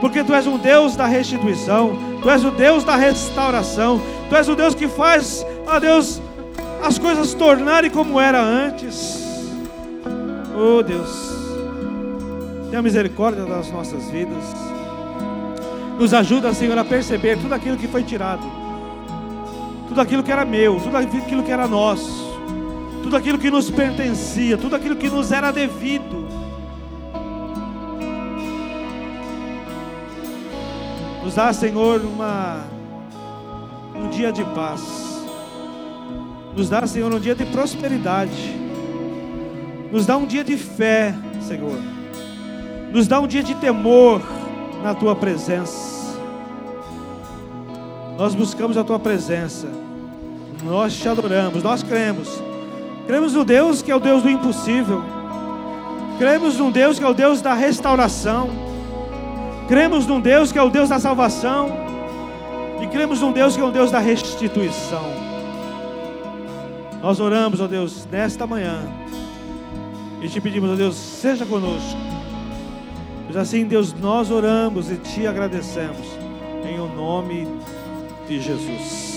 porque 0.00 0.22
tu 0.22 0.34
és 0.34 0.46
um 0.46 0.58
Deus 0.58 0.96
da 0.96 1.06
restituição, 1.06 1.96
tu 2.22 2.30
és 2.30 2.44
o 2.44 2.50
Deus 2.50 2.84
da 2.84 2.96
restauração, 2.96 4.00
tu 4.28 4.36
és 4.36 4.48
o 4.48 4.54
Deus 4.54 4.74
que 4.74 4.88
faz, 4.88 5.44
ó 5.66 5.78
Deus, 5.80 6.20
as 6.82 6.98
coisas 6.98 7.34
tornarem 7.34 7.90
como 7.90 8.20
era 8.20 8.40
antes. 8.40 9.24
Oh 10.54 10.82
Deus, 10.82 11.34
tenha 12.70 12.82
misericórdia 12.82 13.44
das 13.44 13.70
nossas 13.70 14.10
vidas. 14.10 14.44
Nos 15.98 16.12
ajuda, 16.12 16.52
Senhor, 16.52 16.76
a 16.76 16.84
perceber 16.84 17.38
tudo 17.38 17.54
aquilo 17.54 17.78
que 17.78 17.88
foi 17.88 18.02
tirado, 18.02 18.42
tudo 19.96 20.02
aquilo 20.02 20.22
que 20.22 20.30
era 20.30 20.44
meu, 20.44 20.78
tudo 20.78 20.94
aquilo 20.98 21.42
que 21.42 21.50
era 21.50 21.66
nosso, 21.66 22.38
tudo 23.02 23.16
aquilo 23.16 23.38
que 23.38 23.50
nos 23.50 23.70
pertencia, 23.70 24.58
tudo 24.58 24.76
aquilo 24.76 24.94
que 24.94 25.08
nos 25.08 25.32
era 25.32 25.50
devido. 25.50 26.26
Nos 31.24 31.34
dá, 31.34 31.50
Senhor, 31.50 32.02
uma, 32.02 32.60
um 33.94 34.10
dia 34.10 34.30
de 34.30 34.44
paz. 34.44 34.82
Nos 36.54 36.68
dá, 36.68 36.86
Senhor, 36.86 37.10
um 37.10 37.18
dia 37.18 37.34
de 37.34 37.46
prosperidade. 37.46 38.54
Nos 39.90 40.04
dá 40.04 40.18
um 40.18 40.26
dia 40.26 40.44
de 40.44 40.58
fé, 40.58 41.14
Senhor. 41.40 41.80
Nos 42.92 43.08
dá 43.08 43.18
um 43.18 43.26
dia 43.26 43.42
de 43.42 43.54
temor 43.54 44.20
na 44.82 44.94
tua 44.94 45.16
presença. 45.16 46.20
Nós 48.18 48.34
buscamos 48.34 48.76
a 48.76 48.84
tua 48.84 48.98
presença. 48.98 49.85
Nós 50.66 50.96
te 50.96 51.08
adoramos, 51.08 51.62
nós 51.62 51.84
cremos. 51.84 52.42
Cremos 53.06 53.34
no 53.34 53.44
Deus 53.44 53.82
que 53.82 53.90
é 53.92 53.94
o 53.94 54.00
Deus 54.00 54.24
do 54.24 54.28
impossível. 54.28 55.00
Cremos 56.18 56.58
no 56.58 56.72
Deus 56.72 56.98
que 56.98 57.04
é 57.04 57.08
o 57.08 57.14
Deus 57.14 57.40
da 57.40 57.54
restauração. 57.54 58.50
Cremos 59.68 60.06
num 60.06 60.20
Deus 60.20 60.50
que 60.50 60.58
é 60.58 60.62
o 60.62 60.68
Deus 60.68 60.88
da 60.88 60.98
salvação. 60.98 61.70
E 62.82 62.86
cremos 62.88 63.20
num 63.20 63.30
Deus 63.30 63.54
que 63.54 63.62
é 63.62 63.64
o 63.64 63.70
Deus 63.70 63.92
da 63.92 64.00
restituição. 64.00 65.04
Nós 67.00 67.20
oramos, 67.20 67.60
ó 67.60 67.68
Deus, 67.68 68.04
nesta 68.10 68.44
manhã. 68.44 68.82
E 70.20 70.28
te 70.28 70.40
pedimos, 70.40 70.70
ó 70.70 70.74
Deus, 70.74 70.96
seja 70.96 71.46
conosco. 71.46 71.96
Pois 73.26 73.36
assim, 73.36 73.66
Deus, 73.66 73.92
nós 73.92 74.32
oramos 74.32 74.90
e 74.90 74.96
te 74.96 75.28
agradecemos. 75.28 76.06
Em 76.64 76.80
o 76.80 76.88
nome 76.88 77.46
de 78.26 78.40
Jesus. 78.40 79.15